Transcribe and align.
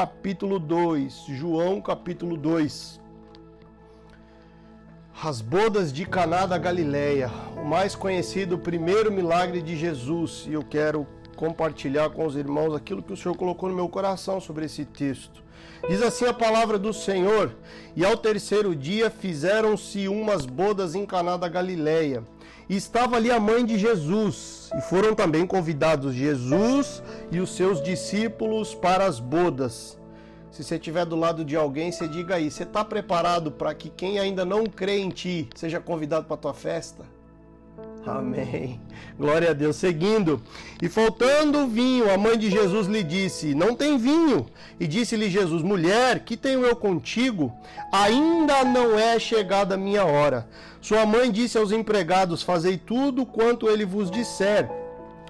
capítulo 0.00 0.58
2. 0.58 1.26
João 1.28 1.78
capítulo 1.78 2.34
2. 2.34 2.98
As 5.22 5.42
bodas 5.42 5.92
de 5.92 6.06
Caná 6.06 6.46
da 6.46 6.56
Galileia, 6.56 7.30
o 7.54 7.66
mais 7.66 7.94
conhecido 7.94 8.56
primeiro 8.56 9.12
milagre 9.12 9.60
de 9.60 9.76
Jesus, 9.76 10.46
e 10.48 10.54
eu 10.54 10.64
quero 10.64 11.06
compartilhar 11.36 12.08
com 12.08 12.24
os 12.24 12.34
irmãos 12.34 12.74
aquilo 12.74 13.02
que 13.02 13.12
o 13.12 13.16
Senhor 13.16 13.36
colocou 13.36 13.68
no 13.68 13.74
meu 13.76 13.90
coração 13.90 14.40
sobre 14.40 14.64
esse 14.64 14.86
texto. 14.86 15.42
Diz 15.86 16.00
assim 16.00 16.24
a 16.24 16.32
palavra 16.32 16.78
do 16.78 16.94
Senhor: 16.94 17.54
E 17.94 18.02
ao 18.02 18.16
terceiro 18.16 18.74
dia 18.74 19.10
fizeram-se 19.10 20.08
umas 20.08 20.46
bodas 20.46 20.94
em 20.94 21.04
Caná 21.04 21.36
da 21.36 21.46
Galileia. 21.46 22.24
E 22.70 22.76
estava 22.76 23.16
ali 23.16 23.32
a 23.32 23.40
mãe 23.40 23.66
de 23.66 23.76
Jesus, 23.76 24.70
e 24.78 24.80
foram 24.80 25.12
também 25.12 25.44
convidados 25.44 26.14
Jesus 26.14 27.02
e 27.28 27.40
os 27.40 27.50
seus 27.56 27.82
discípulos 27.82 28.76
para 28.76 29.06
as 29.06 29.18
bodas. 29.18 29.98
Se 30.52 30.62
você 30.62 30.76
estiver 30.76 31.04
do 31.04 31.16
lado 31.16 31.44
de 31.44 31.56
alguém, 31.56 31.90
você 31.90 32.06
diga 32.06 32.36
aí: 32.36 32.48
você 32.48 32.62
está 32.62 32.84
preparado 32.84 33.50
para 33.50 33.74
que 33.74 33.90
quem 33.90 34.20
ainda 34.20 34.44
não 34.44 34.66
crê 34.66 35.00
em 35.00 35.08
ti 35.08 35.48
seja 35.56 35.80
convidado 35.80 36.26
para 36.26 36.34
a 36.34 36.38
tua 36.38 36.54
festa? 36.54 37.04
Amém. 38.06 38.80
Glória 39.18 39.50
a 39.50 39.52
Deus. 39.52 39.76
Seguindo. 39.76 40.40
E 40.80 40.88
faltando 40.88 41.66
vinho, 41.66 42.08
a 42.08 42.16
mãe 42.16 42.38
de 42.38 42.50
Jesus 42.50 42.86
lhe 42.86 43.02
disse: 43.02 43.52
Não 43.54 43.74
tem 43.74 43.98
vinho. 43.98 44.46
E 44.78 44.86
disse-lhe 44.86 45.28
Jesus: 45.28 45.62
Mulher, 45.62 46.20
que 46.20 46.36
tenho 46.36 46.64
eu 46.64 46.76
contigo? 46.76 47.52
Ainda 47.92 48.64
não 48.64 48.98
é 48.98 49.18
chegada 49.18 49.74
a 49.74 49.78
minha 49.78 50.04
hora. 50.04 50.48
Sua 50.80 51.04
mãe 51.04 51.30
disse 51.30 51.58
aos 51.58 51.72
empregados: 51.72 52.42
Fazei 52.42 52.78
tudo 52.78 53.26
quanto 53.26 53.68
ele 53.68 53.84
vos 53.84 54.10
disser. 54.10 54.79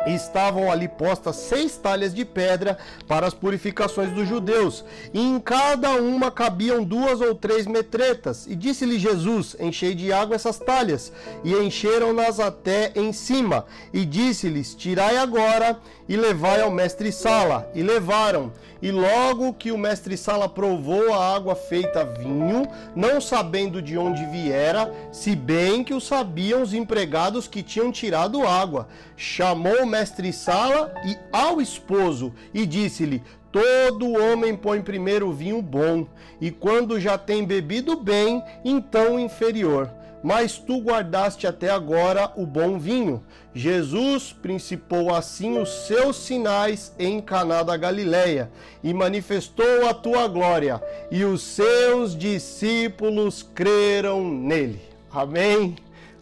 Estavam 0.07 0.71
ali 0.71 0.89
postas 0.89 1.37
seis 1.37 1.77
talhas 1.77 2.15
de 2.15 2.25
pedra 2.25 2.79
para 3.07 3.27
as 3.27 3.35
purificações 3.35 4.11
dos 4.13 4.27
judeus, 4.27 4.85
e 5.13 5.21
em 5.21 5.39
cada 5.39 5.91
uma 5.93 6.31
cabiam 6.31 6.83
duas 6.83 7.21
ou 7.21 7.35
três 7.35 7.67
metretas. 7.67 8.47
E 8.47 8.55
disse-lhe 8.55 8.99
Jesus: 8.99 9.57
Enchei 9.61 9.95
de 9.95 10.13
água 10.13 10.37
essas 10.37 10.59
talhas, 10.59 11.13
e 11.45 11.53
encheram-nas 11.55 12.41
até 12.41 12.93
em 12.95 13.13
cima. 13.13 13.67
E 13.93 14.05
disse-lhes: 14.05 14.75
Tirai 14.75 15.17
agora 15.17 15.79
e 16.09 16.17
levai 16.17 16.61
ao 16.61 16.71
mestre 16.71 17.13
Sala. 17.13 17.71
E 17.75 17.83
levaram. 17.83 18.53
E 18.83 18.91
logo 18.91 19.53
que 19.53 19.71
o 19.71 19.77
mestre 19.79 20.17
Sala 20.17 20.49
provou 20.49 21.13
a 21.13 21.35
água 21.37 21.55
feita 21.55 22.03
vinho, 22.03 22.67
não 22.97 23.21
sabendo 23.21 23.83
de 23.83 23.99
onde 23.99 24.25
viera, 24.25 24.91
se 25.13 25.37
bem 25.37 25.85
que 25.85 25.93
o 25.93 26.01
sabiam 26.01 26.63
os 26.63 26.73
empregados 26.73 27.47
que 27.47 27.63
tinham 27.63 27.93
tirado 27.93 28.47
água, 28.47 28.89
chamou 29.17 29.83
o 29.83 29.87
mestre 29.91 30.33
Sala 30.33 30.95
e 31.05 31.19
ao 31.31 31.61
esposo 31.61 32.33
e 32.55 32.65
disse-lhe: 32.65 33.23
Todo 33.53 34.13
homem 34.13 34.57
põe 34.57 34.81
primeiro 34.81 35.29
o 35.29 35.33
vinho 35.33 35.61
bom, 35.61 36.07
e 36.41 36.51
quando 36.51 36.99
já 36.99 37.19
tem 37.19 37.45
bebido 37.45 37.97
bem, 37.97 38.43
então 38.65 39.17
o 39.17 39.21
inferior 39.21 39.91
mas 40.23 40.59
tu 40.59 40.81
guardaste 40.81 41.47
até 41.47 41.71
agora 41.71 42.33
o 42.37 42.45
bom 42.45 42.79
vinho. 42.79 43.23
Jesus 43.55 44.33
principou 44.33 45.15
assim 45.15 45.59
os 45.59 45.87
seus 45.87 46.17
sinais 46.17 46.95
em 46.99 47.21
Caná 47.21 47.63
da 47.63 47.77
Galileia 47.77 48.51
e 48.83 48.93
manifestou 48.93 49.89
a 49.89 49.95
tua 49.95 50.29
glória, 50.29 50.83
e 51.11 51.25
os 51.25 51.43
seus 51.43 52.17
discípulos 52.17 53.43
creram 53.43 54.29
nele. 54.29 54.81
Amém. 55.11 55.75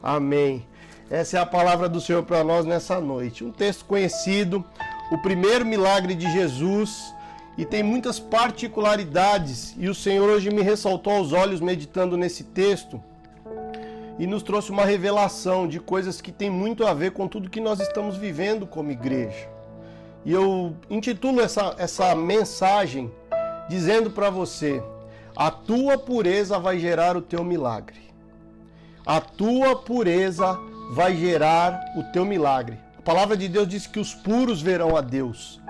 Amém. 0.03 0.65
Essa 1.11 1.39
é 1.39 1.41
a 1.41 1.47
palavra 1.47 1.89
do 1.89 2.03
Senhor 2.03 2.23
para 2.23 2.45
nós 2.45 2.67
nessa 2.67 3.01
noite. 3.01 3.43
Um 3.43 3.51
texto 3.51 3.87
conhecido, 3.87 4.63
o 5.11 5.17
primeiro 5.17 5.65
milagre 5.65 6.15
de 6.15 6.31
Jesus, 6.31 7.15
e 7.57 7.65
tem 7.65 7.83
muitas 7.83 8.21
particularidades, 8.21 9.75
e 9.79 9.89
o 9.89 9.95
Senhor 9.95 10.29
hoje 10.29 10.51
me 10.51 10.61
ressaltou 10.61 11.15
aos 11.15 11.33
olhos 11.33 11.61
meditando 11.61 12.15
nesse 12.15 12.45
texto 12.45 13.03
e 14.19 14.27
nos 14.27 14.43
trouxe 14.43 14.71
uma 14.71 14.85
revelação 14.85 15.67
de 15.67 15.81
coisas 15.81 16.21
que 16.21 16.31
tem 16.31 16.51
muito 16.51 16.87
a 16.87 16.93
ver 16.93 17.13
com 17.13 17.27
tudo 17.27 17.49
que 17.49 17.61
nós 17.61 17.81
estamos 17.81 18.17
vivendo 18.19 18.67
como 18.67 18.91
igreja. 18.91 19.49
E 20.27 20.33
eu 20.33 20.77
intitulo 20.91 21.41
essa, 21.41 21.75
essa 21.79 22.15
mensagem 22.15 23.11
dizendo 23.67 24.11
para 24.11 24.29
você: 24.29 24.83
a 25.35 25.51
tua 25.51 25.97
pureza 25.97 26.59
vai 26.59 26.79
gerar 26.79 27.17
o 27.17 27.23
teu 27.23 27.43
milagre. 27.43 28.09
A 29.07 29.23
tua 29.23 29.75
pureza 29.75 30.59
vai 30.91 31.15
gerar 31.17 31.93
o 31.97 32.03
teu 32.05 32.25
milagre. 32.25 32.79
A 32.99 33.03
palavra 33.03 33.37
de 33.37 33.49
Deus 33.49 33.69
diz 33.69 33.87
que 33.87 34.01
os 34.01 34.15
puros 34.15 34.61
verão 34.61 34.97
a 34.97 35.01
Deus. 35.01 35.61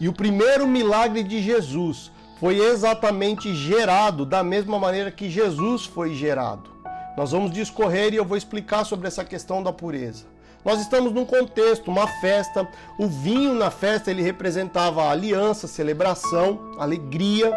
E 0.00 0.08
o 0.08 0.12
primeiro 0.12 0.66
milagre 0.66 1.22
de 1.22 1.42
Jesus 1.42 2.10
foi 2.40 2.58
exatamente 2.58 3.54
gerado 3.54 4.26
da 4.26 4.42
mesma 4.42 4.78
maneira 4.78 5.10
que 5.10 5.30
Jesus 5.30 5.84
foi 5.84 6.14
gerado. 6.14 6.70
Nós 7.16 7.30
vamos 7.30 7.52
discorrer 7.52 8.12
e 8.12 8.16
eu 8.16 8.24
vou 8.24 8.36
explicar 8.36 8.84
sobre 8.84 9.06
essa 9.06 9.24
questão 9.24 9.62
da 9.62 9.72
pureza. 9.72 10.24
Nós 10.64 10.80
estamos 10.80 11.12
num 11.12 11.24
contexto, 11.24 11.90
uma 11.90 12.06
festa. 12.20 12.68
O 12.98 13.06
vinho 13.06 13.54
na 13.54 13.70
festa 13.70 14.10
ele 14.10 14.22
representava 14.22 15.08
aliança, 15.08 15.66
celebração, 15.66 16.72
alegria. 16.78 17.52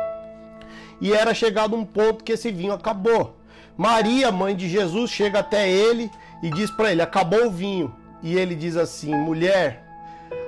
E 0.99 1.13
era 1.13 1.33
chegado 1.33 1.75
um 1.75 1.85
ponto 1.85 2.23
que 2.23 2.33
esse 2.33 2.51
vinho 2.51 2.73
acabou. 2.73 3.35
Maria, 3.77 4.31
mãe 4.31 4.55
de 4.55 4.67
Jesus, 4.69 5.11
chega 5.11 5.39
até 5.39 5.69
ele 5.69 6.09
e 6.41 6.49
diz 6.49 6.69
para 6.71 6.91
ele: 6.91 7.01
"Acabou 7.01 7.47
o 7.47 7.51
vinho". 7.51 7.95
E 8.21 8.37
ele 8.37 8.55
diz 8.55 8.75
assim: 8.77 9.13
"Mulher, 9.15 9.83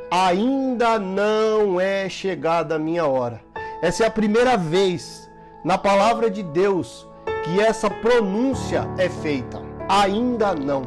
ainda 0.09 0.97
não 0.97 1.79
é 1.79 2.09
chegada 2.09 2.75
a 2.75 2.79
minha 2.79 3.05
hora". 3.05 3.41
Essa 3.81 4.03
é 4.03 4.07
a 4.07 4.11
primeira 4.11 4.57
vez 4.57 5.29
na 5.63 5.77
palavra 5.77 6.29
de 6.29 6.41
Deus 6.41 7.07
que 7.43 7.61
essa 7.61 7.89
pronúncia 7.89 8.87
é 8.97 9.07
feita. 9.07 9.61
Ainda 9.87 10.53
não. 10.53 10.83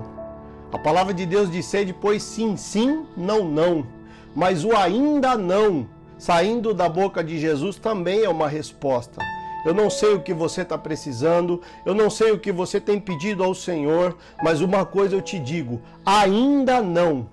A 0.73 0.79
palavra 0.79 1.15
de 1.15 1.25
Deus 1.27 1.51
diz 1.51 1.67
ser 1.67 1.85
depois 1.85 2.23
sim, 2.23 2.57
sim, 2.57 3.07
não, 3.17 3.45
não. 3.45 3.87
Mas 4.35 4.65
o 4.65 4.77
ainda 4.77 5.37
não, 5.37 5.89
saindo 6.17 6.73
da 6.73 6.89
boca 6.89 7.25
de 7.25 7.39
Jesus, 7.39 7.77
também 7.77 8.23
é 8.25 8.29
uma 8.29 8.49
resposta. 8.49 9.21
Eu 9.65 9.75
não 9.75 9.91
sei 9.91 10.15
o 10.15 10.21
que 10.21 10.33
você 10.33 10.63
está 10.63 10.79
precisando, 10.79 11.61
eu 11.85 11.95
não 11.95 12.09
sei 12.09 12.33
o 12.33 12.39
que 12.39 12.51
você 12.51 12.81
tem 12.81 12.99
pedido 12.99 13.45
ao 13.45 13.55
Senhor, 13.55 14.17
mas 14.43 14.61
uma 14.61 14.85
coisa 14.85 15.15
eu 15.15 15.23
te 15.23 15.39
digo: 15.39 15.81
ainda 16.05 16.81
não. 16.81 17.29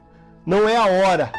Não 0.46 0.68
é 0.68 0.78
a 0.78 0.86
hora, 0.86 1.32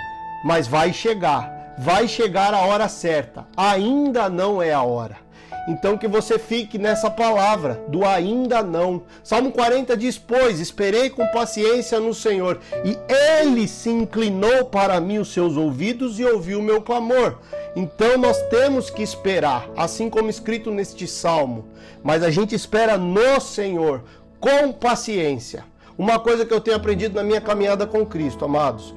mas 0.44 0.66
vai 0.66 0.93
chegar. 0.93 1.75
Vai 1.78 2.09
chegar 2.09 2.53
a 2.53 2.60
hora 2.60 2.88
certa. 2.88 3.47
Ainda 3.56 4.28
não 4.28 4.60
é 4.60 4.72
a 4.72 4.82
hora. 4.82 5.27
Então 5.68 5.98
que 5.98 6.08
você 6.08 6.38
fique 6.38 6.78
nessa 6.78 7.10
palavra 7.10 7.84
do 7.88 8.02
ainda 8.02 8.62
não. 8.62 9.02
Salmo 9.22 9.52
40 9.52 9.94
diz: 9.98 10.16
Pois 10.16 10.60
esperei 10.60 11.10
com 11.10 11.26
paciência 11.26 12.00
no 12.00 12.14
Senhor, 12.14 12.58
e 12.82 12.96
ele 13.38 13.68
se 13.68 13.90
inclinou 13.90 14.64
para 14.64 14.98
mim 14.98 15.18
os 15.18 15.30
seus 15.30 15.58
ouvidos 15.58 16.18
e 16.18 16.24
ouviu 16.24 16.60
o 16.60 16.62
meu 16.62 16.80
clamor. 16.80 17.36
Então 17.76 18.16
nós 18.16 18.40
temos 18.48 18.88
que 18.88 19.02
esperar, 19.02 19.68
assim 19.76 20.08
como 20.08 20.30
escrito 20.30 20.70
neste 20.70 21.06
salmo, 21.06 21.66
mas 22.02 22.22
a 22.22 22.30
gente 22.30 22.54
espera 22.54 22.96
no 22.96 23.38
Senhor 23.38 24.02
com 24.40 24.72
paciência. 24.72 25.64
Uma 25.98 26.18
coisa 26.18 26.46
que 26.46 26.54
eu 26.54 26.62
tenho 26.62 26.78
aprendido 26.78 27.16
na 27.16 27.22
minha 27.22 27.42
caminhada 27.42 27.86
com 27.86 28.06
Cristo, 28.06 28.44
amados, 28.44 28.94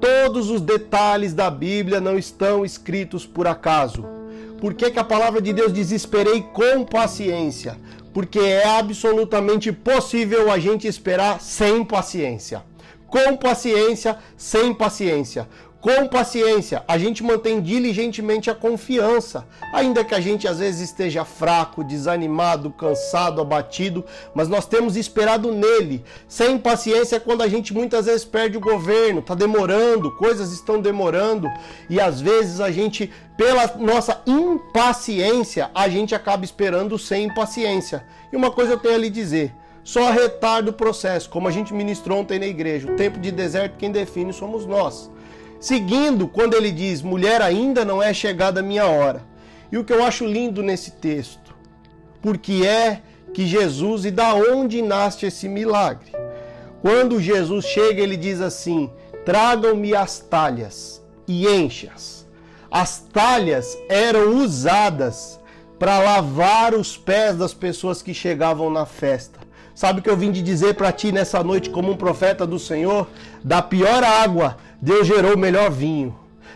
todos 0.00 0.50
os 0.50 0.60
detalhes 0.60 1.34
da 1.34 1.50
Bíblia 1.50 2.00
não 2.00 2.16
estão 2.16 2.64
escritos 2.64 3.26
por 3.26 3.48
acaso. 3.48 4.21
Por 4.62 4.74
que, 4.74 4.92
que 4.92 4.98
a 5.00 5.02
palavra 5.02 5.40
de 5.42 5.52
Deus 5.52 5.72
diz 5.72 5.90
esperei 5.90 6.40
com 6.40 6.84
paciência? 6.84 7.76
Porque 8.14 8.38
é 8.38 8.64
absolutamente 8.64 9.72
possível 9.72 10.52
a 10.52 10.56
gente 10.56 10.86
esperar 10.86 11.40
sem 11.40 11.84
paciência. 11.84 12.62
Com 13.08 13.36
paciência, 13.36 14.16
sem 14.36 14.72
paciência. 14.72 15.48
Com 15.82 16.06
paciência, 16.06 16.84
a 16.86 16.96
gente 16.96 17.24
mantém 17.24 17.60
diligentemente 17.60 18.48
a 18.48 18.54
confiança, 18.54 19.44
ainda 19.72 20.04
que 20.04 20.14
a 20.14 20.20
gente 20.20 20.46
às 20.46 20.60
vezes 20.60 20.80
esteja 20.80 21.24
fraco, 21.24 21.82
desanimado, 21.82 22.70
cansado, 22.70 23.40
abatido, 23.40 24.04
mas 24.32 24.48
nós 24.48 24.64
temos 24.64 24.96
esperado 24.96 25.50
nele. 25.50 26.04
Sem 26.28 26.56
paciência 26.56 27.16
é 27.16 27.18
quando 27.18 27.42
a 27.42 27.48
gente 27.48 27.74
muitas 27.74 28.06
vezes 28.06 28.24
perde 28.24 28.56
o 28.56 28.60
governo, 28.60 29.18
está 29.18 29.34
demorando, 29.34 30.12
coisas 30.12 30.52
estão 30.52 30.80
demorando, 30.80 31.50
e 31.90 32.00
às 32.00 32.20
vezes 32.20 32.60
a 32.60 32.70
gente, 32.70 33.10
pela 33.36 33.66
nossa 33.76 34.22
impaciência, 34.24 35.68
a 35.74 35.88
gente 35.88 36.14
acaba 36.14 36.44
esperando 36.44 36.96
sem 36.96 37.34
paciência. 37.34 38.06
E 38.32 38.36
uma 38.36 38.52
coisa 38.52 38.74
eu 38.74 38.78
tenho 38.78 38.94
a 38.94 38.98
lhe 38.98 39.10
dizer: 39.10 39.52
só 39.82 40.12
retarda 40.12 40.70
o 40.70 40.74
processo, 40.74 41.28
como 41.28 41.48
a 41.48 41.50
gente 41.50 41.74
ministrou 41.74 42.20
ontem 42.20 42.38
na 42.38 42.46
igreja. 42.46 42.88
O 42.88 42.94
tempo 42.94 43.18
de 43.18 43.32
deserto 43.32 43.78
quem 43.78 43.90
define 43.90 44.32
somos 44.32 44.64
nós. 44.64 45.10
Seguindo, 45.62 46.26
quando 46.26 46.54
ele 46.54 46.72
diz: 46.72 47.02
mulher, 47.02 47.40
ainda 47.40 47.84
não 47.84 48.02
é 48.02 48.12
chegada 48.12 48.58
a 48.58 48.64
minha 48.64 48.84
hora. 48.84 49.22
E 49.70 49.78
o 49.78 49.84
que 49.84 49.92
eu 49.92 50.04
acho 50.04 50.26
lindo 50.26 50.60
nesse 50.60 50.90
texto, 50.90 51.54
porque 52.20 52.66
é 52.66 53.00
que 53.32 53.46
Jesus 53.46 54.04
e 54.04 54.10
da 54.10 54.34
onde 54.34 54.82
nasce 54.82 55.24
esse 55.24 55.48
milagre. 55.48 56.10
Quando 56.80 57.20
Jesus 57.20 57.64
chega, 57.64 58.02
ele 58.02 58.16
diz 58.16 58.40
assim: 58.40 58.90
tragam-me 59.24 59.94
as 59.94 60.18
talhas 60.18 61.00
e 61.28 61.46
enchas. 61.46 62.26
As 62.68 62.98
talhas 62.98 63.78
eram 63.88 64.38
usadas 64.38 65.38
para 65.78 66.00
lavar 66.00 66.74
os 66.74 66.96
pés 66.96 67.36
das 67.36 67.54
pessoas 67.54 68.02
que 68.02 68.12
chegavam 68.12 68.68
na 68.68 68.84
festa. 68.84 69.38
Sabe 69.76 70.00
o 70.00 70.02
que 70.02 70.10
eu 70.10 70.16
vim 70.16 70.32
de 70.32 70.42
dizer 70.42 70.74
para 70.74 70.90
ti 70.90 71.12
nessa 71.12 71.42
noite, 71.44 71.70
como 71.70 71.92
um 71.92 71.96
profeta 71.96 72.46
do 72.46 72.58
Senhor? 72.58 73.08
Da 73.44 73.62
pior 73.62 74.02
água, 74.02 74.56
Deus 74.82 75.06
gerou 75.06 75.34
o 75.34 75.38
melhor 75.38 75.70
vinho. 75.70 76.12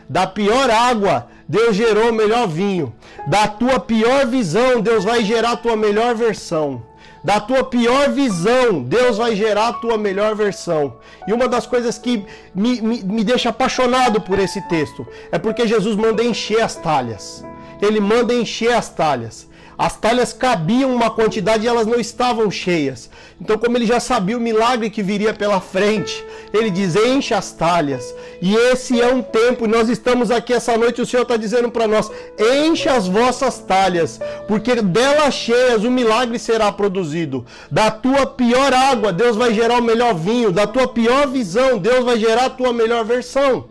Da 0.09 0.27
pior 0.27 0.69
água, 0.69 1.29
Deus 1.49 1.77
gerou 1.77 2.11
o 2.11 2.15
melhor 2.15 2.49
vinho. 2.49 2.93
Da 3.29 3.47
tua 3.47 3.79
pior 3.79 4.27
visão, 4.27 4.81
Deus 4.81 5.05
vai 5.05 5.25
gerar 5.25 5.53
a 5.53 5.57
tua 5.57 5.77
melhor 5.77 6.13
versão. 6.17 6.83
Da 7.23 7.41
tua 7.41 7.65
pior 7.65 8.11
visão, 8.11 8.83
Deus 8.83 9.17
vai 9.17 9.35
gerar 9.37 9.69
a 9.69 9.73
tua 9.73 9.97
melhor 9.97 10.35
versão. 10.35 10.97
E 11.27 11.33
uma 11.33 11.49
das 11.49 11.67
coisas 11.67 11.99
que 11.99 12.25
me, 12.55 12.81
me, 12.81 13.03
me 13.03 13.25
deixa 13.25 13.51
apaixonado 13.51 14.21
por 14.21 14.39
esse 14.39 14.61
texto 14.69 15.07
é 15.31 15.39
porque 15.39 15.67
Jesus 15.67 15.97
manda 15.97 16.23
encher 16.23 16.61
as 16.61 16.75
talhas. 16.75 17.45
Ele 17.81 18.01
manda 18.01 18.35
encher 18.35 18.73
as 18.73 18.89
talhas. 18.89 19.49
As 19.79 19.97
talhas 19.97 20.33
cabiam 20.33 20.95
uma 20.95 21.11
quantidade 21.11 21.65
e 21.65 21.69
elas 21.69 21.87
não 21.87 22.01
estavam 22.01 22.51
cheias. 22.51 23.11
Então, 23.39 23.59
como 23.59 23.77
ele 23.77 23.85
já 23.85 24.01
sabia 24.01 24.37
o 24.37 24.41
milagre 24.41 24.89
que 24.89 25.03
viria 25.03 25.35
pela 25.35 25.61
frente, 25.61 26.25
ele 26.53 26.71
diz: 26.71 26.97
enche 26.97 27.35
as 27.35 27.53
talhas. 27.53 28.15
E 28.41 28.55
esse 28.55 29.01
é 29.01 29.13
um 29.13 29.21
tempo, 29.21 29.67
e 29.67 29.69
nós 29.69 29.91
estamos 29.91 30.31
aqui 30.31 30.55
essa 30.55 30.77
noite, 30.79 31.03
o 31.03 31.07
Senhor 31.07 31.25
está 31.25 31.37
dizendo 31.37 31.71
para 31.71 31.87
nós: 31.87 32.11
enche 32.39 32.89
as 32.89 33.07
vossas 33.07 33.59
talhas, 33.59 34.19
porque 34.49 34.77
delas 34.77 35.35
cheias 35.35 35.85
o 35.85 35.91
milagre 35.91 36.39
será 36.39 36.73
produzido. 36.73 37.45
Da 37.71 37.91
tua 37.91 38.25
pior 38.25 38.73
água, 38.73 39.13
Deus 39.13 39.37
vai 39.37 39.53
gerar 39.53 39.79
o 39.79 39.85
melhor 39.85 40.15
vinho. 40.15 40.51
Da 40.51 40.67
tua 40.67 40.89
pior 40.89 41.27
visão, 41.29 41.77
Deus 41.77 42.03
vai 42.03 42.19
gerar 42.19 42.47
a 42.47 42.51
tua 42.51 42.73
melhor 42.73 43.05
versão. 43.05 43.67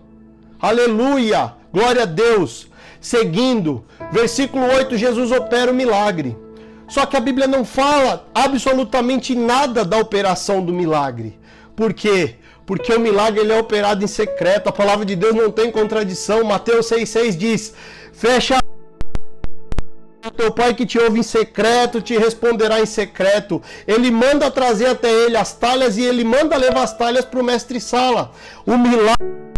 Aleluia! 0.61 1.53
Glória 1.73 2.03
a 2.03 2.05
Deus! 2.05 2.67
Seguindo, 3.05 3.85
versículo 4.11 4.65
8, 4.65 4.97
Jesus 4.97 5.31
opera 5.31 5.71
o 5.71 5.75
milagre. 5.75 6.35
Só 6.87 7.05
que 7.05 7.15
a 7.15 7.19
Bíblia 7.19 7.45
não 7.45 7.63
fala 7.63 8.27
absolutamente 8.33 9.35
nada 9.35 9.85
da 9.85 9.99
operação 9.99 10.59
do 10.59 10.73
milagre. 10.73 11.39
Por 11.75 11.93
quê? 11.93 12.37
Porque 12.65 12.91
o 12.91 12.99
milagre 12.99 13.41
ele 13.41 13.53
é 13.53 13.59
operado 13.59 14.03
em 14.03 14.07
secreto. 14.07 14.69
A 14.69 14.71
palavra 14.71 15.05
de 15.05 15.15
Deus 15.15 15.35
não 15.35 15.51
tem 15.51 15.69
contradição. 15.71 16.43
Mateus 16.43 16.89
6,6 16.89 17.37
diz: 17.37 17.75
Fecha 18.11 18.57
teu 20.35 20.51
pai 20.51 20.73
que 20.73 20.87
te 20.87 20.97
ouve 20.97 21.19
em 21.19 21.23
secreto 21.23 22.01
te 22.01 22.17
responderá 22.17 22.81
em 22.81 22.87
secreto. 22.87 23.61
Ele 23.85 24.09
manda 24.09 24.49
trazer 24.49 24.87
até 24.87 25.11
ele 25.11 25.37
as 25.37 25.53
talhas 25.53 25.95
e 25.95 26.01
ele 26.01 26.23
manda 26.23 26.57
levar 26.57 26.81
as 26.81 26.97
talhas 26.97 27.23
para 27.23 27.39
o 27.39 27.43
mestre 27.43 27.79
sala. 27.79 28.31
O 28.65 28.75
milagre 28.75 29.54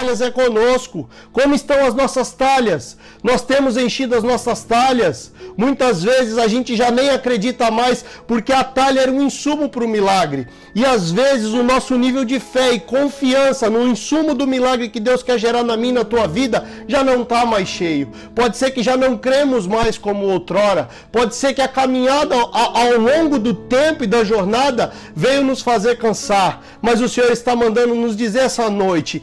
talhas 0.00 0.20
é 0.22 0.30
conosco. 0.30 1.08
Como 1.30 1.54
estão 1.54 1.84
as 1.84 1.94
nossas 1.94 2.32
talhas? 2.32 2.96
Nós 3.22 3.42
temos 3.42 3.76
enchido 3.76 4.16
as 4.16 4.22
nossas 4.22 4.64
talhas. 4.64 5.30
Muitas 5.56 6.02
vezes 6.02 6.38
a 6.38 6.48
gente 6.48 6.74
já 6.74 6.90
nem 6.90 7.10
acredita 7.10 7.70
mais 7.70 8.02
porque 8.26 8.52
a 8.52 8.64
talha 8.64 9.00
era 9.00 9.12
um 9.12 9.22
insumo 9.22 9.68
para 9.68 9.84
o 9.84 9.88
milagre. 9.88 10.46
E 10.74 10.86
às 10.86 11.10
vezes 11.10 11.52
o 11.52 11.62
nosso 11.62 11.96
nível 11.96 12.24
de 12.24 12.40
fé 12.40 12.72
e 12.72 12.80
confiança 12.80 13.68
no 13.68 13.86
insumo 13.86 14.34
do 14.34 14.46
milagre 14.46 14.88
que 14.88 14.98
Deus 15.00 15.22
quer 15.22 15.38
gerar 15.38 15.62
na 15.62 15.76
minha 15.76 15.90
na 15.90 16.04
tua 16.04 16.26
vida 16.26 16.64
já 16.88 17.04
não 17.04 17.22
está 17.22 17.44
mais 17.44 17.68
cheio. 17.68 18.08
Pode 18.34 18.56
ser 18.56 18.70
que 18.70 18.82
já 18.82 18.96
não 18.96 19.18
cremos 19.18 19.66
mais 19.66 19.98
como 19.98 20.26
outrora. 20.26 20.88
Pode 21.12 21.34
ser 21.34 21.52
que 21.52 21.60
a 21.60 21.68
caminhada 21.68 22.34
ao, 22.34 22.98
longo 22.98 23.38
do 23.38 23.52
tempo 23.52 24.04
e 24.04 24.06
da 24.06 24.24
jornada 24.24 24.92
veio 25.14 25.44
nos 25.44 25.60
fazer 25.60 25.98
cansar. 25.98 26.62
Mas 26.80 27.00
o 27.00 27.08
Senhor 27.08 27.30
está 27.30 27.54
mandando 27.54 27.94
nos 27.94 28.16
dizer 28.16 28.40
essa 28.40 28.70
noite. 28.70 29.22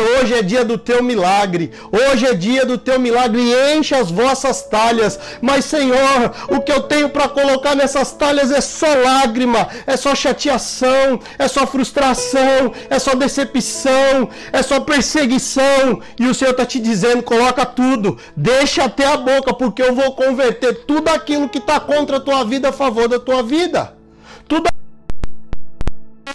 Hoje 0.00 0.34
é 0.34 0.42
dia 0.42 0.64
do 0.64 0.78
teu 0.78 1.02
milagre. 1.02 1.70
Hoje 1.92 2.26
é 2.26 2.34
dia 2.34 2.64
do 2.64 2.78
teu 2.78 2.98
milagre. 2.98 3.40
Enche 3.74 3.94
as 3.94 4.10
vossas 4.10 4.62
talhas. 4.62 5.18
Mas, 5.40 5.64
Senhor, 5.64 6.32
o 6.48 6.60
que 6.60 6.72
eu 6.72 6.82
tenho 6.82 7.10
para 7.10 7.28
colocar 7.28 7.74
nessas 7.74 8.12
talhas 8.12 8.50
é 8.50 8.60
só 8.60 8.94
lágrima, 8.94 9.68
é 9.86 9.96
só 9.96 10.14
chateação, 10.14 11.20
é 11.38 11.46
só 11.46 11.66
frustração, 11.66 12.72
é 12.88 12.98
só 12.98 13.14
decepção, 13.14 14.28
é 14.52 14.62
só 14.62 14.80
perseguição. 14.80 16.00
E 16.18 16.26
o 16.26 16.34
Senhor 16.34 16.52
está 16.52 16.64
te 16.64 16.78
dizendo: 16.78 17.22
coloca 17.22 17.66
tudo, 17.66 18.16
deixa 18.36 18.84
até 18.84 19.06
a 19.06 19.16
boca, 19.16 19.52
porque 19.52 19.82
eu 19.82 19.94
vou 19.94 20.14
converter 20.14 20.84
tudo 20.86 21.08
aquilo 21.08 21.48
que 21.48 21.58
está 21.58 21.78
contra 21.78 22.16
a 22.16 22.20
tua 22.20 22.44
vida 22.44 22.70
a 22.70 22.72
favor 22.72 23.08
da 23.08 23.18
tua 23.18 23.42
vida. 23.42 23.94
Tudo 24.48 24.68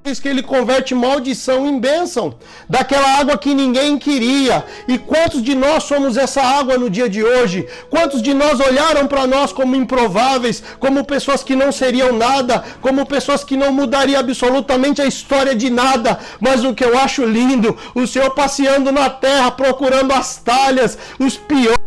diz 0.03 0.19
que 0.19 0.27
ele 0.27 0.42
converte 0.44 0.94
maldição 0.94 1.68
em 1.68 1.80
bênção, 1.80 2.36
daquela 2.69 3.19
água 3.19 3.38
que 3.38 3.53
ninguém 3.53 3.97
queria. 3.97 4.65
E 4.88 4.97
quantos 4.97 5.42
de 5.42 5.56
nós 5.56 5.83
somos 5.83 6.18
essa 6.18 6.42
água 6.42 6.77
no 6.77 6.89
dia 6.89 7.09
de 7.09 7.24
hoje? 7.24 7.68
Quantos 7.89 8.21
de 8.21 8.33
nós 8.33 8.59
olharam 8.59 9.07
para 9.07 9.27
nós 9.27 9.51
como 9.51 9.75
improváveis, 9.75 10.63
como 10.80 11.06
pessoas 11.06 11.44
que 11.44 11.56
não 11.56 11.71
seriam 11.71 12.12
nada, 12.13 12.63
como 12.81 13.06
pessoas 13.06 13.44
que 13.44 13.57
não 13.57 13.71
mudariam 13.71 14.19
absolutamente 14.19 15.01
a 15.01 15.06
história 15.06 15.56
de 15.56 15.69
nada? 15.69 16.19
Mas 16.39 16.63
o 16.63 16.74
que 16.74 16.83
eu 16.83 16.97
acho 16.97 17.25
lindo, 17.25 17.77
o 17.94 18.07
Senhor 18.07 18.31
passeando 18.31 18.92
na 18.92 19.09
terra, 19.09 19.51
procurando 19.51 20.12
as 20.13 20.38
talhas, 20.38 20.97
os 21.19 21.38
piores 21.38 21.84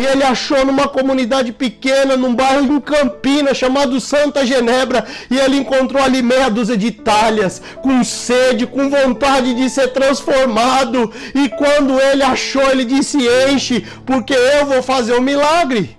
e 0.00 0.06
ele 0.06 0.24
achou 0.24 0.64
numa 0.64 0.88
comunidade 0.88 1.52
pequena, 1.52 2.16
num 2.16 2.34
bairro 2.34 2.72
em 2.72 2.80
Campinas, 2.80 3.58
chamado 3.58 4.00
Santa 4.00 4.46
Genebra, 4.46 5.04
e 5.30 5.36
ele 5.36 5.58
encontrou 5.58 6.02
ali 6.02 6.22
meia 6.22 6.48
dúzia 6.48 6.74
de 6.74 6.90
talhas, 6.90 7.60
com 7.82 8.02
sede, 8.02 8.66
com 8.66 8.88
vontade 8.88 9.52
de 9.52 9.68
ser 9.68 9.88
transformado. 9.88 11.12
E 11.34 11.50
quando 11.50 12.00
ele 12.00 12.22
achou, 12.22 12.62
ele 12.70 12.86
disse: 12.86 13.18
Enche, 13.52 13.84
porque 14.06 14.32
eu 14.32 14.64
vou 14.64 14.82
fazer 14.82 15.12
um 15.18 15.20
milagre. 15.20 15.98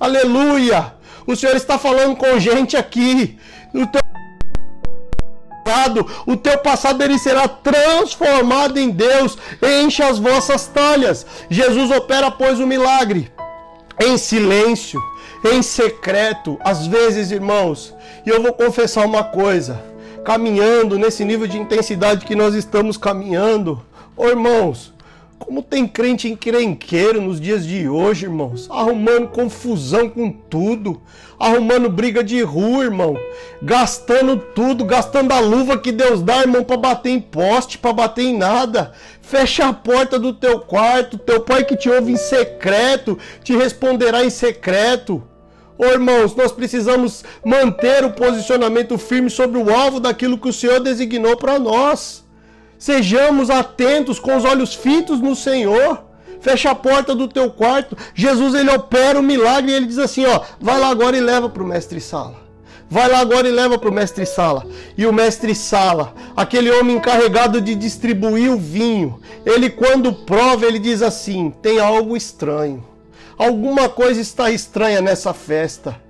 Aleluia! 0.00 0.94
O 1.26 1.36
Senhor 1.36 1.56
está 1.56 1.78
falando 1.78 2.16
com 2.16 2.40
gente 2.40 2.74
aqui. 2.74 3.36
O 6.26 6.36
teu 6.36 6.58
passado 6.58 7.02
ele 7.02 7.18
será 7.18 7.48
transformado 7.48 8.78
em 8.78 8.90
Deus. 8.90 9.36
Enche 9.62 10.02
as 10.02 10.18
vossas 10.18 10.66
talhas. 10.66 11.26
Jesus 11.50 11.90
opera, 11.90 12.30
pois, 12.30 12.60
o 12.60 12.66
milagre 12.66 13.30
em 13.98 14.16
silêncio, 14.16 15.00
em 15.44 15.62
secreto. 15.62 16.58
Às 16.62 16.86
vezes, 16.86 17.30
irmãos, 17.30 17.94
e 18.24 18.30
eu 18.30 18.42
vou 18.42 18.52
confessar 18.52 19.04
uma 19.04 19.24
coisa: 19.24 19.82
caminhando 20.24 20.98
nesse 20.98 21.24
nível 21.24 21.46
de 21.46 21.58
intensidade 21.58 22.26
que 22.26 22.36
nós 22.36 22.54
estamos 22.54 22.96
caminhando, 22.96 23.82
oh, 24.16 24.28
irmãos, 24.28 24.92
como 25.38 25.62
tem 25.62 25.86
crente 25.86 26.28
encrenqueiro 26.28 27.20
nos 27.20 27.40
dias 27.40 27.64
de 27.64 27.88
hoje, 27.88 28.26
irmãos, 28.26 28.68
arrumando 28.70 29.28
confusão 29.28 30.08
com 30.08 30.30
tudo, 30.30 31.00
arrumando 31.38 31.88
briga 31.88 32.24
de 32.24 32.42
rua, 32.42 32.84
irmão, 32.84 33.16
gastando 33.62 34.36
tudo, 34.36 34.84
gastando 34.84 35.32
a 35.32 35.40
luva 35.40 35.78
que 35.78 35.92
Deus 35.92 36.22
dá, 36.22 36.40
irmão, 36.40 36.64
para 36.64 36.76
bater 36.76 37.10
em 37.10 37.20
poste, 37.20 37.78
para 37.78 37.92
bater 37.92 38.24
em 38.24 38.36
nada. 38.36 38.92
Fecha 39.20 39.68
a 39.68 39.72
porta 39.72 40.18
do 40.18 40.32
teu 40.32 40.60
quarto, 40.60 41.18
teu 41.18 41.40
pai 41.40 41.64
que 41.64 41.76
te 41.76 41.88
ouve 41.88 42.12
em 42.12 42.16
secreto, 42.16 43.18
te 43.44 43.54
responderá 43.54 44.24
em 44.24 44.30
secreto. 44.30 45.22
Oh, 45.78 45.84
irmãos, 45.84 46.34
nós 46.34 46.52
precisamos 46.52 47.22
manter 47.44 48.02
o 48.02 48.12
posicionamento 48.12 48.96
firme 48.96 49.28
sobre 49.28 49.58
o 49.58 49.70
alvo 49.70 50.00
daquilo 50.00 50.38
que 50.38 50.48
o 50.48 50.52
Senhor 50.52 50.80
designou 50.80 51.36
para 51.36 51.58
nós. 51.58 52.25
Sejamos 52.78 53.50
atentos 53.50 54.18
com 54.18 54.36
os 54.36 54.44
olhos 54.44 54.74
fitos 54.74 55.20
no 55.20 55.34
Senhor. 55.34 56.04
Fecha 56.40 56.70
a 56.70 56.74
porta 56.74 57.14
do 57.14 57.26
teu 57.28 57.50
quarto. 57.50 57.96
Jesus 58.14 58.54
ele 58.54 58.70
opera 58.70 59.18
o 59.18 59.22
milagre 59.22 59.72
e 59.72 59.74
ele 59.74 59.86
diz 59.86 59.98
assim, 59.98 60.24
ó, 60.26 60.40
vai 60.60 60.78
lá 60.78 60.88
agora 60.88 61.16
e 61.16 61.20
leva 61.20 61.48
para 61.48 61.62
o 61.62 61.66
mestre 61.66 62.00
sala. 62.00 62.46
Vai 62.88 63.08
lá 63.08 63.18
agora 63.18 63.48
e 63.48 63.50
leva 63.50 63.76
para 63.78 63.90
o 63.90 63.92
mestre 63.92 64.24
sala. 64.24 64.64
E 64.96 65.06
o 65.06 65.12
mestre 65.12 65.54
sala, 65.54 66.14
aquele 66.36 66.70
homem 66.70 66.96
encarregado 66.96 67.60
de 67.60 67.74
distribuir 67.74 68.52
o 68.52 68.58
vinho, 68.58 69.20
ele 69.44 69.68
quando 69.68 70.12
prova, 70.12 70.66
ele 70.66 70.78
diz 70.78 71.02
assim: 71.02 71.52
tem 71.62 71.80
algo 71.80 72.16
estranho. 72.16 72.84
Alguma 73.36 73.88
coisa 73.88 74.20
está 74.20 74.50
estranha 74.50 75.00
nessa 75.00 75.34
festa. 75.34 76.00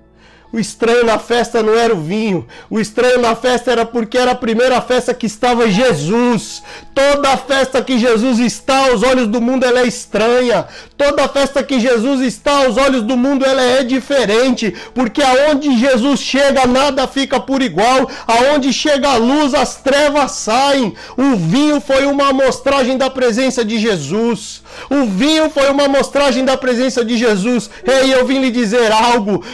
O 0.57 0.59
estranho 0.59 1.05
na 1.05 1.19
festa 1.19 1.63
não 1.63 1.75
era 1.75 1.93
o 1.93 2.01
vinho, 2.01 2.47
o 2.71 2.81
estranho 2.81 3.21
na 3.21 3.37
festa 3.37 3.71
era 3.71 3.85
porque 3.85 4.17
era 4.17 4.31
a 4.31 4.35
primeira 4.35 4.81
festa 4.81 5.13
que 5.13 5.27
estava 5.27 5.69
Jesus. 5.69 6.63
Toda 6.95 7.37
festa 7.37 7.83
que 7.83 7.99
Jesus 7.99 8.39
está 8.39 8.89
aos 8.89 9.03
olhos 9.03 9.29
do 9.29 9.39
mundo 9.39 9.67
ela 9.67 9.81
é 9.81 9.87
estranha. 9.87 10.65
Toda 10.97 11.29
festa 11.29 11.63
que 11.63 11.79
Jesus 11.79 12.23
está 12.23 12.65
aos 12.65 12.79
olhos 12.79 13.03
do 13.03 13.19
mundo 13.19 13.45
ela 13.45 13.61
é 13.61 13.85
diferente, 13.85 14.75
porque 14.95 15.23
aonde 15.23 15.79
Jesus 15.79 16.21
chega 16.21 16.67
nada 16.67 17.07
fica 17.07 17.39
por 17.39 17.61
igual. 17.61 18.11
Aonde 18.27 18.73
chega 18.73 19.11
a 19.11 19.17
luz 19.17 19.53
as 19.53 19.77
trevas 19.83 20.31
saem. 20.31 20.95
O 21.19 21.37
vinho 21.37 21.83
foi 21.83 22.07
uma 22.07 22.31
amostragem 22.31 22.97
da 22.97 23.11
presença 23.11 23.63
de 23.63 23.79
Jesus. 23.79 24.63
O 24.89 25.05
vinho 25.05 25.51
foi 25.51 25.69
uma 25.69 25.85
amostragem 25.85 26.47
da 26.47 26.57
presença 26.57 27.05
de 27.05 27.19
Jesus. 27.19 27.69
Ei, 27.87 28.15
eu 28.15 28.25
vim 28.25 28.41
lhe 28.41 28.51
dizer 28.51 28.91
algo 28.91 29.45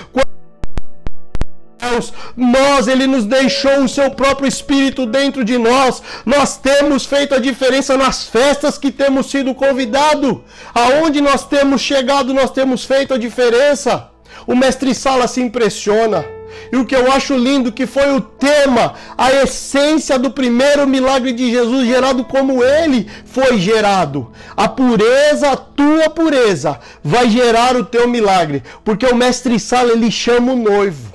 Deus, 1.83 2.13
nós, 2.37 2.87
Ele 2.87 3.07
nos 3.09 3.25
deixou 3.25 3.83
o 3.83 3.89
seu 3.89 4.11
próprio 4.11 4.49
Espírito 4.49 5.05
dentro 5.05 5.45
de 5.45 5.59
nós. 5.59 6.01
Nós 6.25 6.57
temos 6.57 7.05
feito 7.05 7.35
a 7.35 7.39
diferença 7.39 7.97
nas 7.97 8.25
festas 8.25 8.79
que 8.79 8.93
temos 8.93 9.27
sido 9.31 9.53
convidados. 9.55 10.39
Aonde 10.73 11.21
nós 11.21 11.45
temos 11.45 11.81
chegado, 11.81 12.33
nós 12.33 12.51
temos 12.53 12.85
feito 12.85 13.13
a 13.13 13.19
diferença. 13.19 14.09
O 14.47 14.55
mestre 14.55 14.95
Sala 14.95 15.27
se 15.27 15.41
impressiona. 15.41 16.25
E 16.71 16.77
o 16.77 16.85
que 16.85 16.95
eu 16.95 17.11
acho 17.11 17.35
lindo 17.37 17.73
que 17.73 17.87
foi 17.87 18.15
o 18.15 18.21
tema, 18.21 18.95
a 19.17 19.33
essência 19.33 20.19
do 20.19 20.31
primeiro 20.31 20.87
milagre 20.87 21.33
de 21.33 21.51
Jesus 21.51 21.87
gerado 21.87 22.25
como 22.25 22.63
ele 22.63 23.11
foi 23.25 23.59
gerado. 23.59 24.31
A 24.57 24.69
pureza, 24.69 25.51
a 25.51 25.57
tua 25.57 26.09
pureza 26.11 26.79
vai 27.03 27.29
gerar 27.29 27.75
o 27.77 27.85
teu 27.85 28.07
milagre, 28.07 28.63
porque 28.85 29.07
o 29.07 29.15
mestre 29.15 29.59
Sala 29.59 29.93
ele 29.93 30.11
chama 30.11 30.53
o 30.53 30.57
noivo. 30.57 31.12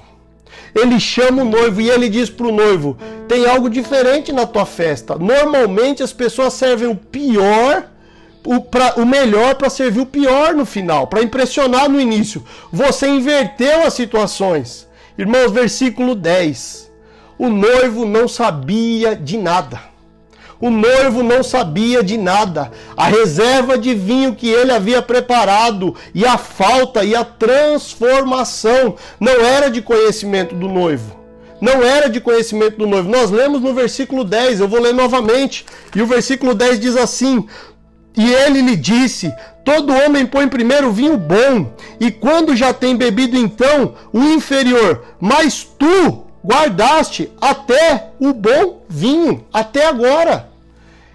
Ele 0.79 0.99
chama 0.99 1.41
o 1.41 1.45
noivo 1.45 1.81
e 1.81 1.89
ele 1.89 2.09
diz 2.09 2.29
para 2.29 2.47
o 2.47 2.51
noivo: 2.51 2.97
tem 3.27 3.45
algo 3.45 3.69
diferente 3.69 4.31
na 4.31 4.45
tua 4.45 4.65
festa. 4.65 5.15
Normalmente 5.15 6.03
as 6.03 6.13
pessoas 6.13 6.53
servem 6.53 6.87
o 6.87 6.95
pior 6.95 7.85
o, 8.47 8.61
pra, 8.61 8.93
o 8.95 9.05
melhor 9.05 9.55
para 9.55 9.69
servir 9.69 9.99
o 9.99 10.05
pior 10.05 10.55
no 10.55 10.65
final, 10.65 11.07
para 11.07 11.21
impressionar 11.21 11.89
no 11.89 11.99
início. 11.99 12.43
Você 12.71 13.05
inverteu 13.05 13.83
as 13.83 13.93
situações. 13.93 14.87
Irmãos, 15.17 15.51
versículo 15.51 16.15
10. 16.15 16.89
O 17.37 17.49
noivo 17.49 18.05
não 18.05 18.25
sabia 18.25 19.15
de 19.15 19.37
nada. 19.37 19.96
O 20.59 20.69
noivo 20.69 21.21
não 21.21 21.43
sabia 21.43 22.03
de 22.03 22.17
nada. 22.17 22.71
A 22.95 23.07
reserva 23.07 23.77
de 23.77 23.93
vinho 23.93 24.35
que 24.35 24.49
ele 24.49 24.71
havia 24.71 25.01
preparado 25.01 25.95
e 26.13 26.25
a 26.25 26.37
falta 26.37 27.03
e 27.03 27.15
a 27.15 27.23
transformação 27.23 28.95
não 29.19 29.33
era 29.33 29.69
de 29.69 29.81
conhecimento 29.81 30.55
do 30.55 30.67
noivo. 30.67 31.15
Não 31.61 31.83
era 31.83 32.09
de 32.09 32.19
conhecimento 32.19 32.77
do 32.77 32.87
noivo. 32.87 33.09
Nós 33.09 33.31
lemos 33.31 33.61
no 33.61 33.73
versículo 33.73 34.23
10, 34.23 34.59
eu 34.59 34.67
vou 34.67 34.79
ler 34.79 34.93
novamente. 34.93 35.65
E 35.95 36.01
o 36.01 36.07
versículo 36.07 36.53
10 36.53 36.79
diz 36.79 36.95
assim: 36.95 37.47
E 38.15 38.31
ele 38.31 38.61
lhe 38.61 38.75
disse: 38.75 39.33
Todo 39.65 39.93
homem 39.93 40.25
põe 40.25 40.47
primeiro 40.47 40.91
vinho 40.91 41.17
bom, 41.17 41.73
e 41.99 42.11
quando 42.11 42.55
já 42.55 42.73
tem 42.73 42.95
bebido 42.95 43.37
então 43.37 43.95
o 44.13 44.21
inferior, 44.21 45.03
mas 45.19 45.67
tu 45.77 46.25
guardaste 46.45 47.29
até 47.41 48.11
o 48.19 48.31
bom 48.33 48.83
vinho, 48.87 49.45
até 49.51 49.87
agora. 49.87 50.46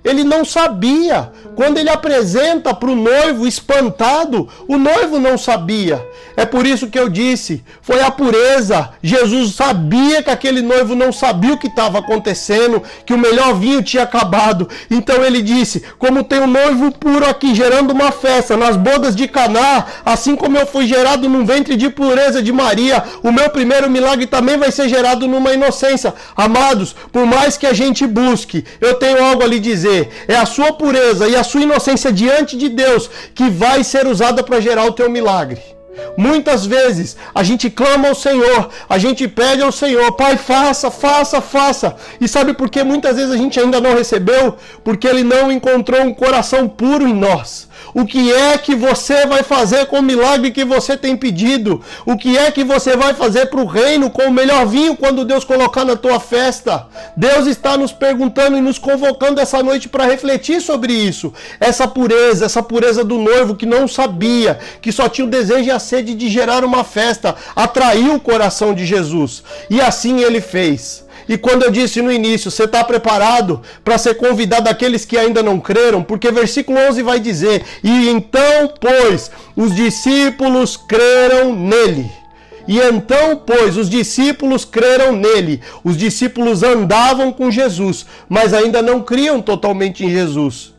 Ele 0.04 0.24
não 0.24 0.44
sabia. 0.44 1.30
Quando 1.54 1.78
ele 1.78 1.90
apresenta 1.90 2.74
para 2.74 2.90
o 2.90 2.96
noivo 2.96 3.46
espantado, 3.46 4.48
o 4.66 4.76
noivo 4.76 5.18
não 5.18 5.38
sabia. 5.38 6.04
É 6.36 6.44
por 6.44 6.66
isso 6.66 6.88
que 6.88 6.98
eu 6.98 7.08
disse: 7.08 7.62
foi 7.82 8.00
a 8.02 8.10
pureza. 8.10 8.90
Jesus 9.02 9.54
sabia 9.54 10.22
que 10.22 10.30
aquele 10.30 10.62
noivo 10.62 10.94
não 10.94 11.12
sabia 11.12 11.54
o 11.54 11.58
que 11.58 11.68
estava 11.68 11.98
acontecendo, 11.98 12.82
que 13.06 13.12
o 13.14 13.18
melhor 13.18 13.54
vinho 13.54 13.82
tinha 13.82 14.02
acabado. 14.02 14.68
Então 14.90 15.22
ele 15.22 15.40
disse: 15.42 15.84
Como 15.98 16.24
tem 16.24 16.40
um 16.40 16.46
noivo 16.46 16.90
puro 16.92 17.26
aqui 17.26 17.54
gerando 17.54 17.92
uma 17.92 18.10
festa 18.10 18.56
nas 18.56 18.76
bodas 18.76 19.14
de 19.14 19.28
Caná, 19.28 19.86
assim 20.04 20.34
como 20.34 20.58
eu 20.58 20.66
fui 20.66 20.86
gerado 20.86 21.28
num 21.28 21.44
ventre 21.44 21.76
de 21.76 21.90
pureza 21.90 22.42
de 22.42 22.52
Maria, 22.52 23.04
o 23.22 23.30
meu 23.30 23.48
primeiro 23.50 23.88
milagre 23.90 24.26
também 24.26 24.56
vai 24.56 24.72
ser 24.72 24.88
gerado 24.88 25.28
numa 25.28 25.52
inocência. 25.52 26.14
Amados, 26.34 26.96
por 27.12 27.24
mais 27.26 27.56
que 27.56 27.66
a 27.66 27.72
gente 27.72 28.06
busque, 28.06 28.64
eu 28.80 28.94
tenho 28.94 29.22
algo 29.22 29.42
a 29.42 29.46
lhe 29.46 29.60
dizer 29.60 29.91
é 30.28 30.36
a 30.36 30.46
sua 30.46 30.72
pureza 30.72 31.28
e 31.28 31.36
a 31.36 31.44
sua 31.44 31.62
inocência 31.62 32.12
diante 32.12 32.56
de 32.56 32.68
Deus 32.68 33.08
que 33.34 33.48
vai 33.48 33.82
ser 33.84 34.06
usada 34.06 34.42
para 34.42 34.60
gerar 34.60 34.84
o 34.86 34.92
teu 34.92 35.08
milagre. 35.10 35.60
Muitas 36.16 36.64
vezes 36.66 37.16
a 37.34 37.42
gente 37.42 37.70
clama 37.70 38.08
ao 38.08 38.14
Senhor, 38.14 38.68
a 38.88 38.98
gente 38.98 39.26
pede 39.28 39.62
ao 39.62 39.72
Senhor, 39.72 40.12
Pai, 40.12 40.36
faça, 40.36 40.90
faça, 40.90 41.40
faça. 41.40 41.96
E 42.20 42.26
sabe 42.28 42.54
por 42.54 42.68
que 42.70 42.82
muitas 42.82 43.16
vezes 43.16 43.32
a 43.32 43.36
gente 43.36 43.58
ainda 43.58 43.80
não 43.80 43.94
recebeu? 43.94 44.56
Porque 44.84 45.06
Ele 45.06 45.22
não 45.22 45.50
encontrou 45.50 46.00
um 46.02 46.14
coração 46.14 46.68
puro 46.68 47.06
em 47.06 47.14
nós. 47.14 47.68
O 47.94 48.06
que 48.06 48.32
é 48.32 48.56
que 48.56 48.74
você 48.74 49.26
vai 49.26 49.42
fazer 49.42 49.86
com 49.86 49.98
o 49.98 50.02
milagre 50.02 50.50
que 50.50 50.64
você 50.64 50.96
tem 50.96 51.16
pedido? 51.16 51.82
O 52.06 52.16
que 52.16 52.38
é 52.38 52.50
que 52.50 52.64
você 52.64 52.96
vai 52.96 53.12
fazer 53.12 53.46
para 53.46 53.60
o 53.60 53.66
reino 53.66 54.10
com 54.10 54.22
o 54.22 54.32
melhor 54.32 54.66
vinho 54.66 54.96
quando 54.96 55.24
Deus 55.24 55.44
colocar 55.44 55.84
na 55.84 55.94
tua 55.94 56.18
festa? 56.18 56.86
Deus 57.16 57.46
está 57.46 57.76
nos 57.76 57.92
perguntando 57.92 58.56
e 58.56 58.62
nos 58.62 58.78
convocando 58.78 59.40
essa 59.40 59.62
noite 59.62 59.88
para 59.88 60.06
refletir 60.06 60.60
sobre 60.62 60.92
isso. 60.92 61.34
Essa 61.60 61.86
pureza, 61.86 62.46
essa 62.46 62.62
pureza 62.62 63.04
do 63.04 63.18
noivo 63.18 63.54
que 63.54 63.66
não 63.66 63.86
sabia, 63.86 64.58
que 64.80 64.90
só 64.90 65.08
tinha 65.08 65.26
o 65.26 65.30
desejo 65.30 65.68
e 65.68 65.70
a 65.70 65.78
sede 65.78 66.14
de 66.14 66.30
gerar 66.30 66.64
uma 66.64 66.84
festa, 66.84 67.36
atraiu 67.54 68.14
o 68.14 68.20
coração 68.20 68.72
de 68.72 68.86
Jesus. 68.86 69.42
E 69.68 69.80
assim 69.80 70.20
ele 70.20 70.40
fez. 70.40 71.04
E 71.28 71.38
quando 71.38 71.62
eu 71.62 71.70
disse 71.70 72.02
no 72.02 72.12
início, 72.12 72.50
você 72.50 72.64
está 72.64 72.82
preparado 72.84 73.60
para 73.84 73.98
ser 73.98 74.14
convidado 74.14 74.64
daqueles 74.64 75.04
que 75.04 75.16
ainda 75.16 75.42
não 75.42 75.60
creram? 75.60 76.02
Porque 76.02 76.30
versículo 76.30 76.78
11 76.78 77.02
vai 77.02 77.20
dizer: 77.20 77.64
E 77.82 78.08
então, 78.08 78.72
pois, 78.80 79.30
os 79.56 79.74
discípulos 79.74 80.76
creram 80.76 81.54
nele. 81.54 82.10
E 82.66 82.78
então, 82.78 83.36
pois, 83.44 83.76
os 83.76 83.90
discípulos 83.90 84.64
creram 84.64 85.12
nele. 85.12 85.60
Os 85.82 85.96
discípulos 85.96 86.62
andavam 86.62 87.32
com 87.32 87.50
Jesus, 87.50 88.06
mas 88.28 88.54
ainda 88.54 88.80
não 88.80 89.02
criam 89.02 89.40
totalmente 89.42 90.04
em 90.04 90.10
Jesus. 90.10 90.72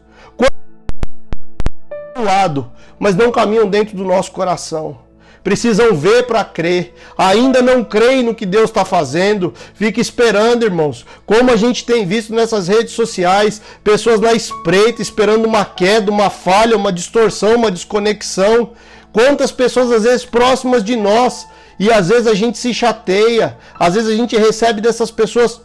Lado, 2.16 2.72
mas 3.00 3.16
não 3.16 3.32
caminham 3.32 3.68
dentro 3.68 3.98
do 3.98 4.04
nosso 4.04 4.32
coração 4.32 5.00
precisam 5.44 5.96
ver 5.96 6.24
para 6.24 6.44
crer. 6.44 6.96
Ainda 7.18 7.62
não 7.62 7.84
creem 7.84 8.24
no 8.24 8.34
que 8.34 8.46
Deus 8.46 8.70
está 8.70 8.86
fazendo. 8.86 9.54
Fique 9.74 10.00
esperando, 10.00 10.64
irmãos. 10.64 11.06
Como 11.26 11.52
a 11.52 11.56
gente 11.56 11.86
tem 11.86 12.06
visto 12.06 12.34
nessas 12.34 12.68
redes 12.68 12.94
sociais, 12.94 13.62
pessoas 13.84 14.20
na 14.20 14.34
espreita 14.34 15.02
esperando 15.02 15.46
uma 15.46 15.66
queda, 15.66 16.10
uma 16.10 16.30
falha, 16.30 16.78
uma 16.78 16.92
distorção, 16.92 17.56
uma 17.56 17.72
desconexão. 17.72 18.72
Quantas 19.12 19.52
pessoas 19.52 19.92
às 19.92 20.04
vezes 20.04 20.26
próximas 20.26 20.84
de 20.84 20.96
nós 20.96 21.46
e 21.80 21.92
às 21.92 22.08
vezes 22.08 22.28
a 22.28 22.34
gente 22.34 22.58
se 22.58 22.74
chateia, 22.74 23.58
às 23.80 23.96
vezes 23.96 24.10
a 24.10 24.16
gente 24.16 24.38
recebe 24.38 24.80
dessas 24.80 25.12
pessoas 25.12 25.62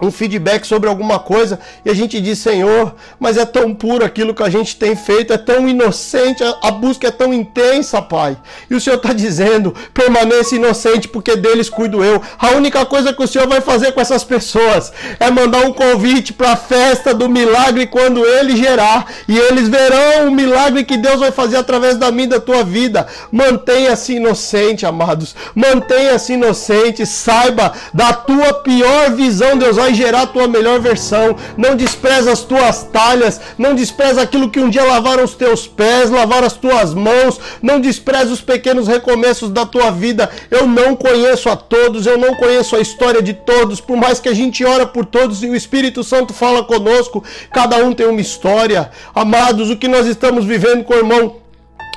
um 0.00 0.10
feedback 0.10 0.66
sobre 0.66 0.88
alguma 0.88 1.18
coisa 1.18 1.58
e 1.84 1.90
a 1.90 1.94
gente 1.94 2.20
diz, 2.20 2.38
Senhor, 2.38 2.94
mas 3.18 3.36
é 3.36 3.44
tão 3.44 3.74
puro 3.74 4.04
aquilo 4.04 4.34
que 4.34 4.42
a 4.42 4.50
gente 4.50 4.76
tem 4.76 4.94
feito, 4.94 5.32
é 5.32 5.38
tão 5.38 5.68
inocente, 5.68 6.42
a, 6.62 6.70
busca 6.70 7.08
é 7.08 7.10
tão 7.10 7.32
intensa, 7.32 8.02
Pai. 8.02 8.36
E 8.70 8.74
o 8.74 8.80
Senhor 8.80 8.96
está 8.96 9.12
dizendo, 9.12 9.74
permaneça 9.94 10.54
inocente, 10.54 11.08
porque 11.08 11.36
deles 11.36 11.70
cuido 11.70 12.04
eu. 12.04 12.20
A 12.38 12.50
única 12.50 12.84
coisa 12.84 13.12
que 13.12 13.22
o 13.22 13.28
Senhor 13.28 13.48
vai 13.48 13.60
fazer 13.60 13.92
com 13.92 14.00
essas 14.00 14.24
pessoas 14.24 14.92
é 15.18 15.30
mandar 15.30 15.64
um 15.64 15.72
convite 15.72 16.32
para 16.32 16.52
a 16.52 16.56
festa 16.56 17.14
do 17.14 17.28
milagre 17.28 17.86
quando 17.86 18.24
ele 18.24 18.56
gerar, 18.56 19.06
e 19.28 19.38
eles 19.38 19.68
verão 19.68 20.28
o 20.28 20.30
milagre 20.30 20.84
que 20.84 20.96
Deus 20.96 21.20
vai 21.20 21.32
fazer 21.32 21.56
através 21.56 21.96
da 21.96 22.10
minha 22.10 22.26
da 22.26 22.40
tua 22.40 22.64
vida. 22.64 23.06
Mantenha-se 23.30 24.14
inocente, 24.14 24.84
amados. 24.84 25.34
Mantenha-se 25.54 26.32
inocente, 26.32 27.06
saiba 27.06 27.72
da 27.92 28.12
tua 28.12 28.54
pior 28.54 29.10
visão, 29.10 29.56
Deus 29.56 29.76
vai 29.76 29.85
vai 29.86 29.94
gerar 29.94 30.22
a 30.22 30.26
tua 30.26 30.48
melhor 30.48 30.80
versão. 30.80 31.36
Não 31.56 31.76
despreza 31.76 32.32
as 32.32 32.42
tuas 32.42 32.82
talhas, 32.82 33.40
não 33.56 33.74
despreza 33.74 34.20
aquilo 34.20 34.50
que 34.50 34.58
um 34.58 34.68
dia 34.68 34.82
lavaram 34.82 35.22
os 35.22 35.34
teus 35.34 35.66
pés, 35.66 36.10
lavaram 36.10 36.46
as 36.46 36.54
tuas 36.54 36.92
mãos, 36.92 37.38
não 37.62 37.80
despreza 37.80 38.32
os 38.32 38.40
pequenos 38.40 38.88
recomeços 38.88 39.50
da 39.50 39.64
tua 39.64 39.90
vida. 39.90 40.28
Eu 40.50 40.66
não 40.66 40.96
conheço 40.96 41.48
a 41.48 41.56
todos, 41.56 42.04
eu 42.04 42.18
não 42.18 42.34
conheço 42.34 42.74
a 42.74 42.80
história 42.80 43.22
de 43.22 43.32
todos, 43.32 43.80
por 43.80 43.96
mais 43.96 44.18
que 44.18 44.28
a 44.28 44.34
gente 44.34 44.64
ora 44.64 44.86
por 44.86 45.06
todos 45.06 45.42
e 45.44 45.46
o 45.46 45.54
Espírito 45.54 46.02
Santo 46.02 46.34
fala 46.34 46.64
conosco, 46.64 47.22
cada 47.52 47.76
um 47.76 47.92
tem 47.92 48.06
uma 48.06 48.20
história. 48.20 48.90
Amados, 49.14 49.70
o 49.70 49.76
que 49.76 49.86
nós 49.86 50.06
estamos 50.06 50.44
vivendo 50.44 50.82
com 50.82 50.94
o 50.94 50.98
irmão 50.98 51.45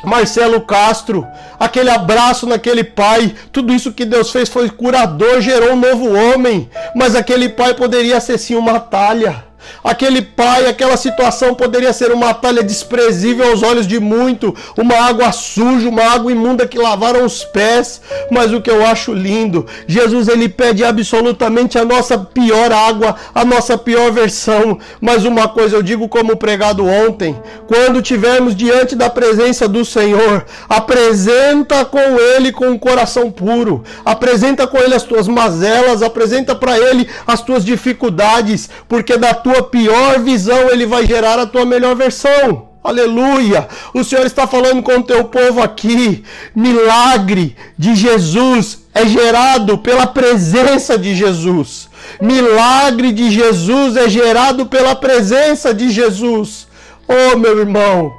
Marcelo 0.03 0.62
Castro, 0.62 1.27
aquele 1.60 1.89
abraço 1.89 2.46
naquele 2.46 2.84
pai, 2.84 3.36
tudo 3.51 3.74
isso 3.74 3.91
que 3.91 4.06
Deus 4.06 4.32
fez 4.32 4.48
foi 4.50 4.70
curador, 4.70 5.41
gerou 5.41 5.74
um 5.74 5.79
novo 5.79 6.13
homem, 6.13 6.70
mas 6.96 7.15
aquele 7.15 7.50
pai 7.50 7.74
poderia 7.74 8.20
ser 8.20 8.38
sim 8.38 8.56
uma 8.56 8.79
talha. 8.79 9.49
Aquele 9.84 10.22
pai, 10.22 10.68
aquela 10.68 10.98
situação 10.98 11.56
poderia 11.56 11.94
ser 11.94 12.12
uma 12.12 12.34
talha 12.34 12.63
desprezível 12.63 13.50
aos 13.50 13.63
olhos 13.63 13.88
de 13.88 14.00
muito, 14.00 14.56
uma 14.78 14.96
água 14.96 15.32
suja, 15.32 15.88
uma 15.88 16.04
água 16.04 16.32
imunda 16.32 16.68
que 16.68 16.78
lavaram 16.78 17.25
os 17.25 17.44
pés. 17.44 18.01
Mas 18.32 18.54
o 18.54 18.62
que 18.62 18.70
eu 18.70 18.86
acho 18.86 19.13
lindo, 19.13 19.66
Jesus 19.88 20.28
ele 20.28 20.50
pede 20.50 20.84
absolutamente 20.84 21.78
a 21.78 21.86
nossa 21.86 22.18
pior 22.18 22.72
água, 22.72 23.16
a 23.34 23.46
nossa 23.46 23.78
pior 23.78 24.12
versão. 24.12 24.78
Mas 25.00 25.25
uma 25.25 25.48
coisa 25.48 25.75
eu 25.75 25.84
digo 25.84 26.08
como 26.08 26.38
pregado 26.38 26.86
ontem, 26.86 27.36
quando 27.68 28.01
tivermos 28.01 28.56
diante 28.56 28.96
da 28.96 29.10
presença 29.10 29.68
do 29.68 29.84
Senhor, 29.84 30.46
apresenta 30.68 31.86
com 31.86 32.00
ele 32.00 32.51
com 32.51 32.68
um 32.68 32.78
coração 32.78 33.32
puro, 33.32 33.84
apresenta 34.06 34.68
com 34.68 34.78
ele 34.78 34.96
as 34.96 35.04
tuas 35.04 35.28
mazelas, 35.28 36.01
apresenta 36.01 36.56
para 36.56 36.78
ele 36.78 37.10
as 37.25 37.42
tuas 37.42 37.63
dificuldades, 37.66 38.70
porque 38.88 39.18
da 39.18 39.34
tua 39.34 39.49
tua 39.50 39.63
pior 39.63 40.20
visão, 40.20 40.70
ele 40.70 40.86
vai 40.86 41.06
gerar 41.08 41.39
a 41.39 41.46
tua 41.46 41.65
melhor 41.65 41.96
versão. 41.96 42.70
Aleluia! 42.84 43.68
O 43.94 44.03
Senhor 44.03 44.25
está 44.25 44.48
falando 44.48 44.82
com 44.84 44.98
o 44.98 45.03
teu 45.03 45.25
povo 45.25 45.62
aqui. 45.62 46.24
Milagre 46.56 47.56
de 47.77 47.96
Jesus 47.96 48.86
é 48.94 49.06
gerado 49.06 49.77
pela 49.79 50.06
presença 50.08 50.98
de 50.98 51.15
Jesus. 51.15 51.89
Milagre 52.22 53.12
de 53.12 53.32
Jesus 53.32 53.98
é 53.98 54.08
gerado 54.08 54.68
pela 54.68 54.96
presença 54.96 55.74
de 55.74 55.89
Jesus. 55.89 56.68
Oh, 57.08 57.36
meu 57.38 57.60
irmão, 57.60 58.13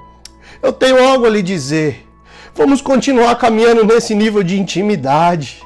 eu 0.63 0.73
tenho 0.73 1.03
algo 1.03 1.27
a 1.27 1.31
lhe 1.31 1.43
dizer. 1.43 2.07
Vamos 2.55 2.83
continuar 2.83 3.37
caminhando 3.37 3.85
nesse 3.85 4.15
nível 4.15 4.43
de 4.43 4.59
intimidade. 4.59 5.63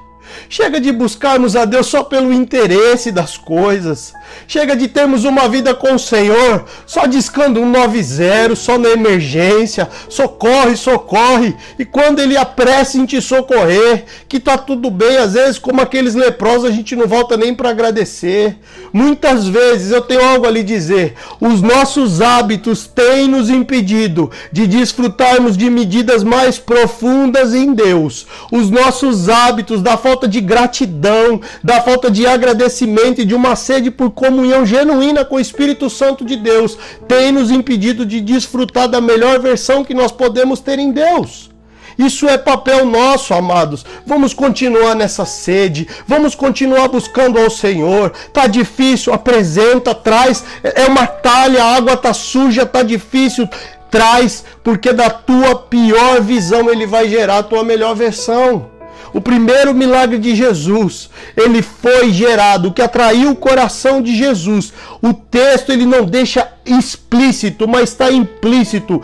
Chega 0.49 0.81
de 0.81 0.93
buscarmos 0.93 1.57
a 1.57 1.65
Deus 1.65 1.87
só 1.87 2.03
pelo 2.03 2.33
interesse 2.33 3.11
das 3.11 3.37
coisas. 3.37 4.13
Chega 4.47 4.77
de 4.77 4.89
termos 4.89 5.25
uma 5.25 5.49
vida 5.49 5.75
com 5.75 5.95
o 5.95 5.99
Senhor 5.99 6.65
só 6.87 7.07
discando 7.07 7.61
um 7.61 7.71
90, 7.71 8.55
só 8.55 8.79
na 8.79 8.91
emergência. 8.91 9.89
Socorre, 10.09 10.77
socorre. 10.77 11.55
E 11.79 11.85
quando 11.85 12.21
Ele 12.21 12.37
apressa 12.37 12.99
em 12.99 13.07
te 13.07 13.21
socorrer, 13.21 14.05
que 14.29 14.39
tá 14.41 14.59
tudo 14.59 14.91
bem, 14.91 15.17
às 15.17 15.35
vezes, 15.35 15.59
como 15.59 15.81
aqueles 15.81 16.15
leprosos, 16.15 16.65
a 16.65 16.73
gente 16.73 16.95
não 16.95 17.07
volta 17.07 17.37
nem 17.37 17.55
para 17.55 17.71
agradecer. 17.71 18.57
Muitas 18.93 19.47
vezes 19.47 19.91
eu 19.91 20.03
tenho 20.03 20.25
algo 20.25 20.47
a 20.47 20.51
lhe 20.51 20.63
dizer. 20.63 21.15
Os 21.41 21.61
nossos 21.63 22.21
hábitos 22.21 22.87
têm 22.87 23.29
nos 23.29 23.51
impedido 23.51 24.31
de 24.53 24.67
desfrutarmos 24.67 25.57
de 25.57 25.71
medidas 25.71 26.23
mais 26.23 26.59
profundas 26.59 27.55
em 27.55 27.73
Deus. 27.73 28.27
Os 28.51 28.71
nossos 28.71 29.29
hábitos 29.29 29.83
da 29.83 29.97
falta 29.97 30.24
de 30.27 30.41
gratidão, 30.41 31.41
da 31.63 31.81
falta 31.81 32.11
de 32.11 32.27
agradecimento 32.27 33.21
e 33.21 33.25
de 33.25 33.35
uma 33.35 33.57
sede 33.57 33.91
por 33.91 34.11
comunhão 34.11 34.65
genuína 34.65 35.25
com 35.25 35.37
o 35.37 35.41
Espírito 35.41 35.89
Santo 35.91 36.25
de 36.25 36.37
Deus 36.37 36.77
tem 37.09 37.33
nos 37.33 37.51
impedido 37.51 38.05
de 38.05 38.21
desfrutar 38.21 38.89
da 38.89 39.01
melhor 39.01 39.39
versão 39.41 39.85
que 39.85 39.95
nós 39.95 40.13
podemos 40.13 40.61
ter 40.61 40.79
em 40.79 40.93
Deus. 40.93 41.51
Isso 41.97 42.29
é 42.29 42.37
papel 42.37 42.85
nosso, 42.85 43.33
amados. 43.35 43.87
Vamos 44.05 44.35
continuar 44.35 44.97
nessa 44.97 45.25
sede, 45.25 45.87
vamos 46.07 46.35
continuar 46.35 46.89
buscando 46.89 47.39
ao 47.39 47.49
Senhor. 47.49 48.13
Tá 48.33 48.47
difícil, 48.47 49.13
apresenta, 49.13 49.95
traz. 49.95 50.45
É 50.63 50.87
uma 50.87 51.07
talha, 51.07 51.63
a 51.63 51.77
água 51.77 51.97
tá 51.97 52.13
suja, 52.13 52.67
tá 52.67 52.83
difícil. 52.83 53.49
Traz, 53.91 54.45
porque 54.65 54.93
da 54.93 55.09
tua 55.09 55.55
pior 55.55 56.21
visão 56.21 56.69
ele 56.69 56.85
vai 56.85 57.09
gerar 57.09 57.39
a 57.39 57.43
tua 57.45 57.63
melhor 57.63 57.95
versão. 57.95 58.74
O 59.15 59.21
primeiro 59.21 59.73
milagre 59.73 60.19
de 60.19 60.35
Jesus, 60.35 61.09
ele 61.37 61.63
foi 61.63 62.13
gerado, 62.13 62.69
o 62.69 62.73
que 62.73 62.83
atraiu 62.83 63.31
o 63.31 63.37
coração 63.37 64.03
de 64.03 64.15
Jesus. 64.17 64.73
O 65.01 65.15
texto 65.15 65.71
ele 65.71 65.87
não 65.87 66.05
deixa 66.05 66.49
explícito, 66.67 67.69
mas 67.69 67.91
está 67.91 68.11
implícito 68.11 69.01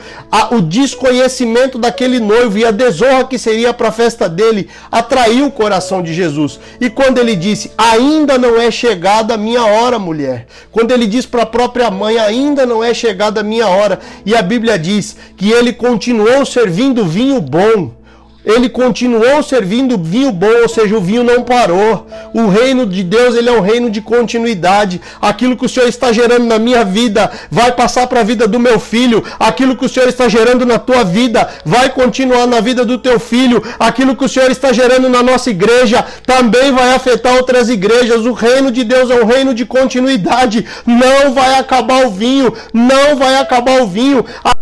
o 0.51 0.61
desconhecimento 0.61 1.79
daquele 1.79 2.19
noivo 2.19 2.59
e 2.59 2.65
a 2.65 2.73
desonra 2.73 3.25
que 3.25 3.39
seria 3.39 3.73
para 3.73 3.89
a 3.89 3.93
festa 3.93 4.29
dele 4.29 4.69
atraiu 4.91 5.47
o 5.47 5.53
coração 5.53 6.03
de 6.03 6.13
Jesus. 6.13 6.59
E 6.81 6.91
quando 6.91 7.19
ele 7.19 7.37
disse: 7.37 7.71
"Ainda 7.79 8.37
não 8.37 8.61
é 8.61 8.69
chegada 8.69 9.35
a 9.35 9.39
minha 9.39 9.65
hora, 9.65 9.97
mulher". 9.97 10.47
Quando 10.73 10.91
ele 10.91 11.07
diz 11.07 11.25
para 11.25 11.43
a 11.43 11.47
própria 11.47 11.89
mãe: 11.89 12.19
"Ainda 12.19 12.67
não 12.67 12.83
é 12.83 12.93
chegada 12.93 13.43
a 13.43 13.45
minha 13.45 13.69
hora", 13.69 14.01
e 14.27 14.35
a 14.35 14.43
Bíblia 14.43 14.77
diz 14.77 15.17
que 15.37 15.53
ele 15.53 15.73
continuou 15.73 16.45
servindo 16.45 17.07
vinho 17.07 17.41
bom 17.41 18.00
ele 18.45 18.69
continuou 18.69 19.43
servindo 19.43 19.99
vinho 19.99 20.33
bom, 20.33 20.63
ou 20.63 20.69
seja, 20.69 20.97
o 20.97 21.01
vinho 21.01 21.23
não 21.23 21.43
parou. 21.43 22.07
O 22.33 22.49
reino 22.49 22.87
de 22.87 23.03
Deus, 23.03 23.35
ele 23.35 23.49
é 23.49 23.53
um 23.53 23.61
reino 23.61 23.91
de 23.91 24.01
continuidade. 24.01 25.01
Aquilo 25.21 25.57
que 25.57 25.67
o 25.67 25.69
Senhor 25.69 25.89
está 25.89 26.13
gerando 26.13 26.47
na 26.47 26.59
minha 26.59 26.85
vida 26.85 27.31
vai 27.51 27.73
passar 27.73 28.07
para 28.07 28.21
a 28.21 28.25
vida 28.25 28.49
do 28.49 28.59
meu 28.59 28.81
filho. 28.81 29.23
Aquilo 29.39 29.77
que 29.77 29.85
o 29.85 29.89
Senhor 29.89 30.09
está 30.09 30.29
gerando 30.29 30.65
na 30.65 30.79
tua 30.79 31.05
vida 31.05 31.49
vai 31.65 31.91
continuar 31.91 32.47
na 32.47 32.61
vida 32.61 32.85
do 32.85 32.99
teu 32.99 33.21
filho. 33.21 33.63
Aquilo 33.79 34.17
que 34.17 34.25
o 34.25 34.29
Senhor 34.29 34.51
está 34.51 34.73
gerando 34.73 35.09
na 35.09 35.23
nossa 35.23 35.51
igreja 35.51 36.05
também 36.25 36.73
vai 36.73 36.95
afetar 36.95 37.37
outras 37.37 37.69
igrejas. 37.69 38.25
O 38.25 38.33
reino 38.33 38.71
de 38.71 38.85
Deus 38.85 39.11
é 39.11 39.23
um 39.23 39.27
reino 39.27 39.53
de 39.53 39.67
continuidade. 39.67 40.65
Não 40.87 41.35
vai 41.35 41.59
acabar 41.59 42.07
o 42.07 42.11
vinho, 42.11 42.53
não 42.73 43.17
vai 43.17 43.37
acabar 43.37 43.83
o 43.83 43.87
vinho. 43.87 44.25
A 44.43 44.60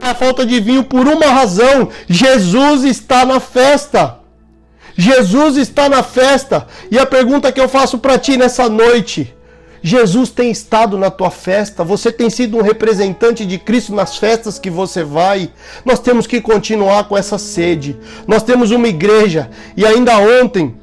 a 0.00 0.14
falta 0.14 0.46
de 0.46 0.60
vinho 0.60 0.84
por 0.84 1.06
uma 1.06 1.26
razão: 1.26 1.88
Jesus 2.08 2.84
está 2.84 3.24
na 3.24 3.40
festa. 3.40 4.18
Jesus 4.96 5.56
está 5.56 5.88
na 5.88 6.02
festa. 6.02 6.66
E 6.90 6.98
a 6.98 7.04
pergunta 7.04 7.52
que 7.52 7.60
eu 7.60 7.68
faço 7.68 7.98
para 7.98 8.18
ti 8.18 8.36
nessa 8.36 8.68
noite: 8.68 9.34
Jesus 9.82 10.30
tem 10.30 10.50
estado 10.50 10.96
na 10.96 11.10
tua 11.10 11.30
festa? 11.30 11.84
Você 11.84 12.10
tem 12.10 12.30
sido 12.30 12.56
um 12.56 12.62
representante 12.62 13.44
de 13.44 13.58
Cristo 13.58 13.94
nas 13.94 14.16
festas 14.16 14.58
que 14.58 14.70
você 14.70 15.04
vai? 15.04 15.50
Nós 15.84 16.00
temos 16.00 16.26
que 16.26 16.40
continuar 16.40 17.04
com 17.04 17.16
essa 17.16 17.38
sede. 17.38 17.96
Nós 18.26 18.42
temos 18.42 18.70
uma 18.70 18.88
igreja 18.88 19.50
e 19.76 19.84
ainda 19.84 20.18
ontem 20.18 20.74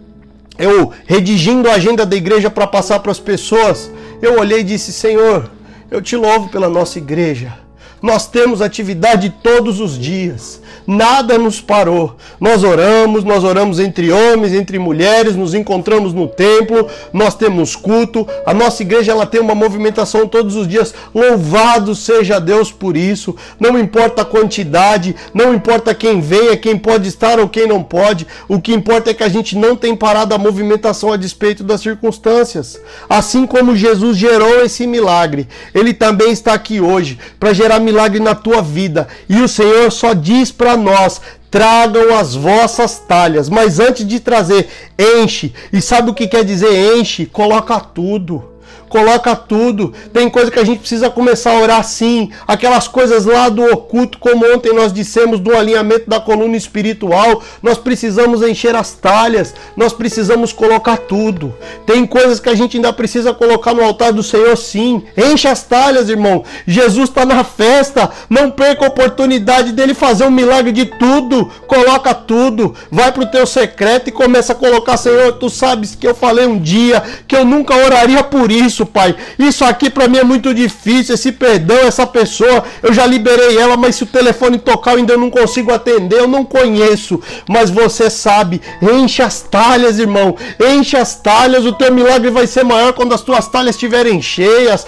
eu 0.58 0.92
redigindo 1.06 1.70
a 1.70 1.74
agenda 1.74 2.06
da 2.06 2.16
igreja 2.16 2.50
para 2.50 2.68
passar 2.68 3.00
para 3.00 3.12
as 3.12 3.20
pessoas, 3.20 3.92
eu 4.22 4.40
olhei 4.40 4.60
e 4.60 4.64
disse: 4.64 4.94
Senhor, 4.94 5.50
eu 5.90 6.02
te 6.02 6.16
louvo 6.16 6.50
pela 6.50 6.70
nossa 6.70 7.00
igreja. 7.00 7.63
Nós 8.04 8.28
temos 8.28 8.62
atividade 8.62 9.34
todos 9.42 9.80
os 9.80 9.98
dias 9.98 10.62
nada 10.88 11.38
nos 11.38 11.62
parou. 11.62 12.16
Nós 12.40 12.64
oramos, 12.64 13.24
nós 13.24 13.44
oramos 13.44 13.80
entre 13.80 14.12
homens, 14.12 14.54
entre 14.54 14.78
mulheres, 14.78 15.36
nos 15.36 15.54
encontramos 15.54 16.14
no 16.14 16.28
templo, 16.28 16.88
nós 17.12 17.36
temos 17.36 17.76
culto. 17.76 18.28
A 18.46 18.54
nossa 18.54 18.82
igreja 18.84 19.12
ela 19.12 19.26
tem 19.26 19.40
uma 19.40 19.56
movimentação 19.56 20.28
todos 20.28 20.56
os 20.56 20.68
dias. 20.68 20.94
Louvado 21.14 21.96
seja 21.96 22.40
Deus 22.40 22.72
por 22.72 22.98
isso. 22.98 23.36
Não 23.60 23.78
importa 23.80 24.22
a 24.22 24.26
quantidade, 24.26 25.16
não 25.34 25.54
importa 25.54 25.96
quem 25.96 26.20
venha, 26.20 26.58
quem 26.58 26.78
pode 26.78 27.08
estar 27.08 27.40
ou 27.40 27.48
quem 27.48 27.68
não 27.68 27.82
pode. 27.82 28.28
O 28.48 28.60
que 28.60 28.74
importa 28.74 29.12
é 29.12 29.14
que 29.14 29.24
a 29.24 29.30
gente 29.30 29.58
não 29.58 29.76
tem 29.76 29.96
parado 29.96 30.36
a 30.36 30.38
movimentação 30.38 31.12
a 31.12 31.18
despeito 31.18 31.64
das 31.64 31.82
circunstâncias. 31.82 32.80
Assim 33.10 33.46
como 33.46 33.76
Jesus 33.76 34.18
gerou 34.18 34.64
esse 34.64 34.86
milagre, 34.86 35.48
ele 35.74 35.94
também 35.94 36.32
está 36.32 36.54
aqui 36.54 36.82
hoje 36.82 37.18
para 37.40 37.54
gerar 37.54 37.80
milagre 37.94 38.20
na 38.20 38.34
tua 38.34 38.62
vida. 38.62 39.08
E 39.30 39.40
o 39.40 39.48
Senhor 39.48 39.92
só 39.92 40.14
diz 40.14 40.52
para 40.52 40.76
nós: 40.76 41.22
tragam 41.50 42.18
as 42.18 42.34
vossas 42.34 43.00
talhas. 43.00 43.48
Mas 43.48 43.80
antes 43.80 44.06
de 44.06 44.20
trazer, 44.20 44.68
enche. 45.00 45.54
E 45.72 45.82
sabe 45.82 46.10
o 46.10 46.14
que 46.14 46.28
quer 46.28 46.44
dizer 46.44 46.98
enche? 46.98 47.26
Coloca 47.26 47.80
tudo 47.80 48.53
coloca 48.94 49.36
tudo. 49.36 49.92
Tem 50.14 50.30
coisa 50.30 50.52
que 50.52 50.60
a 50.60 50.64
gente 50.64 50.82
precisa 50.82 51.10
começar 51.10 51.54
a 51.54 51.60
orar 51.60 51.84
sim. 51.84 52.30
Aquelas 52.48 52.88
coisas 52.88 53.26
lá 53.26 53.50
do 53.50 53.64
oculto, 53.64 54.20
como 54.20 54.46
ontem 54.54 54.72
nós 54.72 54.94
dissemos, 54.94 55.40
do 55.40 55.58
alinhamento 55.58 56.08
da 56.08 56.20
coluna 56.20 56.56
espiritual. 56.56 57.42
Nós 57.60 57.80
precisamos 57.80 58.44
encher 58.44 58.76
as 58.76 58.94
talhas, 58.94 59.56
nós 59.76 59.94
precisamos 59.94 60.54
colocar 60.54 60.98
tudo. 60.98 61.56
Tem 61.88 62.06
coisas 62.06 62.40
que 62.40 62.50
a 62.50 62.54
gente 62.54 62.78
ainda 62.78 62.94
precisa 62.94 63.34
colocar 63.34 63.74
no 63.74 63.84
altar 63.84 64.14
do 64.14 64.22
Senhor 64.22 64.56
sim. 64.56 65.02
Enche 65.18 65.48
as 65.48 65.64
talhas, 65.64 66.08
irmão. 66.08 66.44
Jesus 66.68 67.10
está 67.10 67.26
na 67.26 67.44
festa. 67.44 68.12
Não 68.30 68.52
perca 68.52 68.86
a 68.86 68.90
oportunidade 68.90 69.72
dele 69.72 69.96
fazer 69.96 70.26
um 70.26 70.32
milagre 70.32 70.72
de 70.72 70.86
tudo. 70.86 71.50
Coloca 71.66 72.14
tudo. 72.14 72.76
Vai 72.92 73.12
para 73.12 73.24
o 73.24 73.32
teu 73.32 73.48
secreto 73.48 74.10
e 74.10 74.12
começa 74.12 74.54
a 74.54 74.56
colocar, 74.56 74.98
Senhor, 74.98 75.34
tu 75.34 75.50
sabes 75.50 75.96
que 75.96 76.06
eu 76.06 76.14
falei 76.14 76.46
um 76.46 76.60
dia 76.60 77.02
que 77.28 77.36
eu 77.36 77.44
nunca 77.44 77.76
oraria 77.76 78.24
por 78.24 78.52
isso 78.52 78.83
isso, 78.84 78.86
Pai. 78.86 79.16
Isso 79.40 79.64
aqui 79.64 79.90
para 79.90 80.08
mim 80.08 80.18
é 80.18 80.24
muito 80.24 80.54
difícil. 80.54 81.16
Esse 81.16 81.32
perdão, 81.32 81.78
essa 81.78 82.06
pessoa, 82.06 82.64
eu 82.82 82.94
já 82.94 83.06
liberei 83.06 83.58
ela, 83.58 83.78
mas 83.78 83.96
se 83.96 84.04
o 84.04 84.08
telefone 84.08 84.60
tocar 84.60 84.92
eu 84.92 84.98
ainda 84.98 85.18
não 85.18 85.30
consigo 85.30 85.74
atender, 85.74 86.20
eu 86.20 86.28
não 86.28 86.46
conheço. 86.46 87.22
Mas 87.50 87.70
você 87.70 88.10
sabe, 88.10 88.62
enche 88.82 89.22
as 89.22 89.42
talhas, 89.42 90.00
irmão. 90.00 90.36
Enche 90.60 90.98
as 90.98 91.16
talhas, 91.16 91.66
o 91.66 91.74
teu 91.74 91.92
milagre 91.92 92.30
vai 92.30 92.46
ser 92.46 92.64
maior 92.64 92.94
quando 92.94 93.14
as 93.14 93.22
tuas 93.22 93.48
talhas 93.48 93.76
estiverem 93.76 94.22
cheias. 94.22 94.86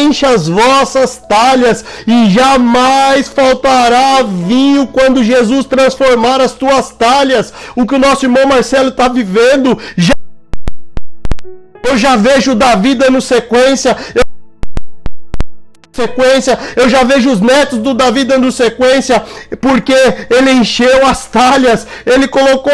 Enche 0.00 0.24
as 0.24 0.48
vossas 0.48 1.20
talhas 1.28 1.84
e 2.06 2.30
jamais 2.30 3.28
faltará 3.28 4.22
vinho 4.22 4.86
quando 4.86 5.24
Jesus 5.24 5.66
transformar 5.66 6.40
as 6.40 6.52
tuas 6.52 6.90
talhas. 6.90 7.52
O 7.74 7.86
que 7.86 7.94
o 7.94 7.98
nosso 7.98 8.24
irmão 8.24 8.46
Marcelo 8.46 8.88
está 8.88 9.08
vivendo 9.08 9.78
já 9.96 10.11
eu 11.92 11.98
já 11.98 12.16
vejo 12.16 12.54
Davi 12.54 12.94
dando 12.94 13.20
sequência. 13.20 13.96
Eu 14.14 14.22
sequência, 15.92 16.58
eu 16.74 16.88
já 16.88 17.04
vejo 17.04 17.30
os 17.30 17.40
netos 17.40 17.78
do 17.78 17.92
Davi 17.92 18.24
dando 18.24 18.50
sequência, 18.50 19.22
porque 19.60 19.94
ele 20.30 20.50
encheu 20.50 21.06
as 21.06 21.26
talhas, 21.26 21.86
ele 22.06 22.26
colocou 22.26 22.72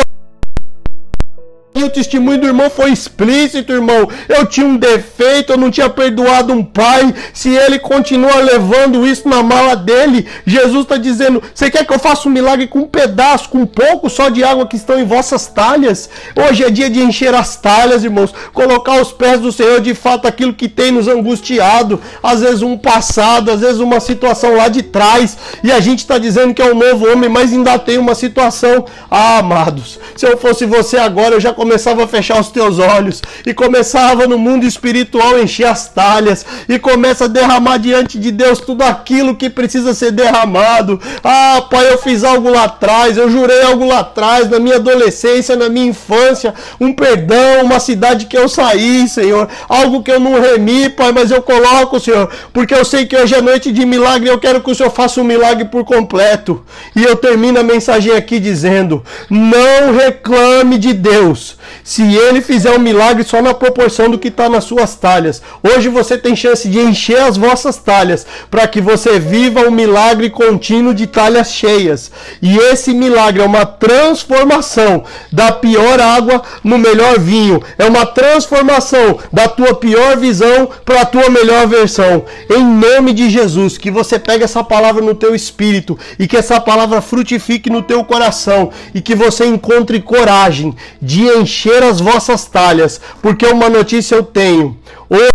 o 1.89 1.91
testemunho 1.91 2.39
do 2.39 2.47
irmão 2.47 2.71
foi 2.71 2.91
explícito, 2.93 3.73
irmão. 3.73 4.09
Eu 4.29 4.47
tinha 4.47 4.67
um 4.67 4.77
defeito, 4.77 5.53
eu 5.53 5.57
não 5.57 5.71
tinha 5.71 5.89
perdoado 5.89 6.53
um 6.53 6.63
pai. 6.63 7.15
Se 7.33 7.49
ele 7.49 7.79
continua 7.79 8.37
levando 8.37 9.07
isso 9.07 9.29
na 9.29 9.43
mala 9.43 9.75
dele, 9.75 10.27
Jesus 10.47 10.83
está 10.83 10.97
dizendo: 10.97 11.43
Você 11.53 11.71
quer 11.71 11.85
que 11.85 11.93
eu 11.93 11.99
faça 11.99 12.29
um 12.29 12.33
milagre 12.33 12.67
com 12.67 12.81
um 12.81 12.87
pedaço, 12.87 13.49
com 13.49 13.59
um 13.59 13.67
pouco 13.67 14.09
só 14.09 14.29
de 14.29 14.45
água 14.45 14.67
que 14.67 14.77
estão 14.77 14.99
em 14.99 15.05
vossas 15.05 15.47
talhas? 15.47 16.09
Hoje 16.37 16.65
é 16.65 16.71
dia 16.71 16.91
de 16.91 17.03
encher 17.03 17.35
as 17.35 17.57
talhas, 17.57 18.05
irmãos. 18.05 18.33
Colocar 18.53 18.99
aos 18.99 19.13
pés 19.13 19.41
do 19.41 19.51
Senhor 19.51 19.81
de 19.81 19.95
fato 19.95 20.29
aquilo 20.29 20.53
que 20.55 20.69
tem 20.69 20.93
nos 20.93 21.09
angustiado. 21.09 22.01
Às 22.23 22.41
vezes 22.41 22.63
um 22.63 22.77
passado, 22.77 23.51
às 23.51 23.61
vezes 23.61 23.81
uma 23.81 24.01
situação 24.01 24.57
lá 24.57 24.69
de 24.69 24.83
trás. 24.83 25.37
E 25.65 25.73
a 25.73 25.81
gente 25.81 26.01
está 26.01 26.19
dizendo 26.19 26.55
que 26.55 26.63
é 26.63 26.71
um 26.71 26.75
novo 26.75 27.11
homem, 27.11 27.29
mas 27.29 27.53
ainda 27.53 27.79
tem 27.79 27.99
uma 27.99 28.15
situação. 28.15 28.85
Ah, 29.11 29.39
amados, 29.39 29.99
se 30.17 30.27
eu 30.27 30.37
fosse 30.37 30.67
você 30.67 30.99
agora, 30.99 31.35
eu 31.35 31.41
já 31.41 31.53
começava 31.79 32.03
a 32.03 32.09
fechar 32.09 32.41
os 32.41 32.49
teus 32.49 32.81
olhos 32.81 33.23
e 33.47 33.55
começava 33.55 34.27
no 34.27 34.37
mundo 34.37 34.67
espiritual 34.67 35.39
encher 35.39 35.69
as 35.69 35.89
talhas 35.89 36.45
e 36.69 36.77
começa 36.77 37.27
a 37.27 37.29
derramar 37.29 37.79
diante 37.79 38.19
de 38.19 38.33
Deus 38.33 38.59
tudo 38.59 38.83
aquilo 38.83 39.37
que 39.37 39.49
precisa 39.49 39.95
ser 39.95 40.11
derramado. 40.11 41.01
Ah, 41.23 41.63
pai, 41.71 41.93
eu 41.93 41.99
fiz 41.99 42.25
algo 42.25 42.51
lá 42.51 42.65
atrás, 42.65 43.17
eu 43.17 43.31
jurei 43.31 43.63
algo 43.63 43.87
lá 43.87 44.01
atrás, 44.01 44.51
na 44.51 44.59
minha 44.59 44.75
adolescência, 44.75 45.55
na 45.55 45.69
minha 45.69 45.87
infância, 45.87 46.53
um 46.81 46.93
perdão, 46.93 47.63
uma 47.63 47.79
cidade 47.79 48.27
que 48.27 48.37
eu 48.37 48.49
saí, 48.49 49.09
Senhor, 49.09 49.49
algo 49.69 50.03
que 50.03 50.11
eu 50.11 50.19
não 50.19 50.41
remi, 50.41 50.89
pai, 50.89 51.13
mas 51.13 51.31
eu 51.31 51.41
coloco, 51.41 52.01
Senhor, 52.01 52.29
porque 52.53 52.75
eu 52.75 52.85
sei 52.85 53.07
que 53.07 53.17
hoje 53.17 53.37
é 53.37 53.41
noite 53.41 53.71
de 53.71 53.87
milagre, 53.87 54.29
eu 54.29 54.41
quero 54.41 54.61
que 54.61 54.71
o 54.73 54.75
Senhor 54.75 54.91
faça 54.91 55.21
um 55.21 55.25
milagre 55.25 55.67
por 55.67 55.85
completo. 55.85 56.65
E 56.97 57.05
eu 57.05 57.15
termino 57.15 57.61
a 57.61 57.63
mensagem 57.63 58.13
aqui 58.13 58.41
dizendo: 58.41 59.05
não 59.31 59.97
reclame 59.97 60.77
de 60.77 60.93
Deus 60.93 61.57
se 61.85 62.03
ele 62.03 62.41
fizer 62.41 62.77
um 62.77 62.81
milagre 62.81 63.25
só 63.25 63.41
na 63.43 63.55
proporção 63.55 64.11
do 64.11 64.19
que 64.19 64.29
está 64.29 64.49
nas 64.49 64.65
suas 64.65 64.95
talhas. 64.95 65.43
Hoje 65.63 65.89
você 65.89 66.17
tem 66.17 66.35
chance 66.35 66.69
de 66.69 66.79
encher 66.79 67.21
as 67.21 67.37
vossas 67.37 67.77
talhas 67.77 68.27
para 68.51 68.67
que 68.67 68.81
você 68.81 69.19
viva 69.19 69.63
um 69.63 69.71
milagre 69.71 70.31
contínuo 70.31 70.95
de 70.95 71.07
talhas 71.07 71.53
cheias. 71.53 72.11
E 72.41 72.57
esse 72.57 72.93
milagre 72.95 73.43
é 73.43 73.47
uma 73.47 73.67
transformação 73.67 75.05
da 75.33 75.53
pior 75.53 76.01
água 76.01 76.43
no 76.63 76.79
melhor 76.79 77.19
vinho. 77.19 77.63
É 77.77 77.85
uma 77.85 78.07
transformação 78.07 79.19
da 79.33 79.49
tua 79.49 79.75
pior 79.75 80.17
visão 80.17 80.69
para 80.85 81.03
a 81.03 81.07
tua 81.07 81.29
melhor 81.29 81.67
versão. 81.67 82.25
Em 82.51 82.65
nome 82.65 83.13
de 83.13 83.31
Jesus, 83.31 83.77
que 83.77 83.91
você 83.91 84.19
pegue 84.19 84.45
essa 84.45 84.65
palavra 84.65 85.03
no 85.03 85.15
teu 85.15 85.35
espírito 85.35 85.99
e 86.19 86.27
que 86.27 86.37
essa 86.37 86.61
palavra 86.61 87.01
frutifique 87.01 87.71
no 87.71 87.83
teu 87.83 88.05
coração 88.05 88.71
e 88.95 89.01
que 89.01 89.15
você 89.15 89.45
encontre 89.45 90.01
coragem 90.01 90.75
de 91.01 91.23
encher 91.23 91.58
as 91.83 92.01
vossas 92.01 92.45
talhas, 92.45 93.01
porque 93.23 93.47
uma 93.47 93.69
notícia 93.69 94.15
eu 94.15 94.23
tenho. 94.23 94.79
Hoje 95.09 95.31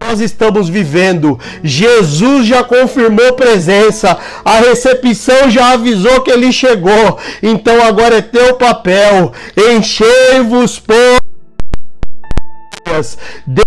nós 0.00 0.20
estamos 0.20 0.68
vivendo. 0.68 1.38
Jesus 1.62 2.46
já 2.46 2.64
confirmou 2.64 3.34
presença, 3.34 4.16
a 4.44 4.58
recepção 4.58 5.50
já 5.50 5.72
avisou 5.72 6.22
que 6.22 6.30
ele 6.30 6.52
chegou. 6.52 7.18
Então 7.42 7.82
agora 7.82 8.18
é 8.18 8.22
teu 8.22 8.54
papel. 8.54 9.32
Enchei-vos 9.56 10.78
por 10.78 11.18
de 13.46 13.62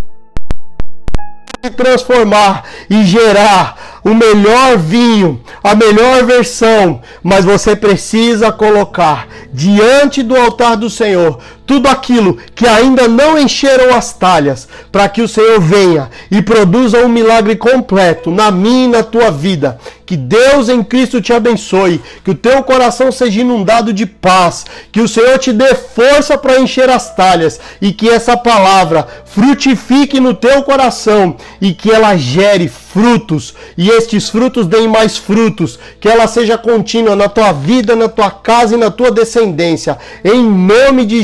transformar 1.77 2.63
e 2.89 3.03
gerar 3.05 3.90
o 4.03 4.13
melhor 4.13 4.77
vinho, 4.77 5.41
a 5.63 5.75
melhor 5.75 6.23
versão, 6.25 7.01
mas 7.23 7.45
você 7.45 7.75
precisa 7.75 8.51
colocar 8.51 9.27
diante 9.53 10.23
do 10.23 10.35
altar 10.35 10.75
do 10.75 10.89
Senhor 10.89 11.39
tudo 11.71 11.87
aquilo 11.87 12.37
que 12.53 12.67
ainda 12.67 13.07
não 13.07 13.39
encheram 13.39 13.95
as 13.95 14.11
talhas, 14.11 14.67
para 14.91 15.07
que 15.07 15.21
o 15.21 15.27
Senhor 15.27 15.57
venha 15.61 16.09
e 16.29 16.41
produza 16.41 16.97
um 16.97 17.07
milagre 17.07 17.55
completo 17.55 18.29
na 18.29 18.51
minha 18.51 18.83
e 18.83 18.89
na 18.89 19.03
tua 19.03 19.31
vida. 19.31 19.79
Que 20.05 20.17
Deus 20.17 20.67
em 20.67 20.83
Cristo 20.83 21.21
te 21.21 21.31
abençoe, 21.31 22.01
que 22.25 22.31
o 22.31 22.35
teu 22.35 22.61
coração 22.63 23.09
seja 23.13 23.39
inundado 23.39 23.93
de 23.93 24.05
paz, 24.05 24.65
que 24.91 24.99
o 24.99 25.07
Senhor 25.07 25.39
te 25.39 25.53
dê 25.53 25.73
força 25.73 26.37
para 26.37 26.59
encher 26.59 26.89
as 26.89 27.15
talhas 27.15 27.57
e 27.81 27.93
que 27.93 28.09
essa 28.09 28.35
palavra 28.35 29.07
frutifique 29.23 30.19
no 30.19 30.33
teu 30.33 30.63
coração 30.63 31.37
e 31.61 31.73
que 31.73 31.89
ela 31.89 32.17
gere 32.17 32.67
frutos. 32.67 33.53
E 33.77 33.89
estes 33.89 34.27
frutos 34.27 34.67
deem 34.67 34.89
mais 34.89 35.17
frutos, 35.17 35.79
que 36.01 36.09
ela 36.09 36.27
seja 36.27 36.57
contínua 36.57 37.15
na 37.15 37.29
tua 37.29 37.53
vida, 37.53 37.95
na 37.95 38.09
tua 38.09 38.29
casa 38.29 38.75
e 38.75 38.77
na 38.77 38.91
tua 38.91 39.11
descendência, 39.11 39.97
em 40.25 40.43
nome 40.43 41.05
de 41.05 41.23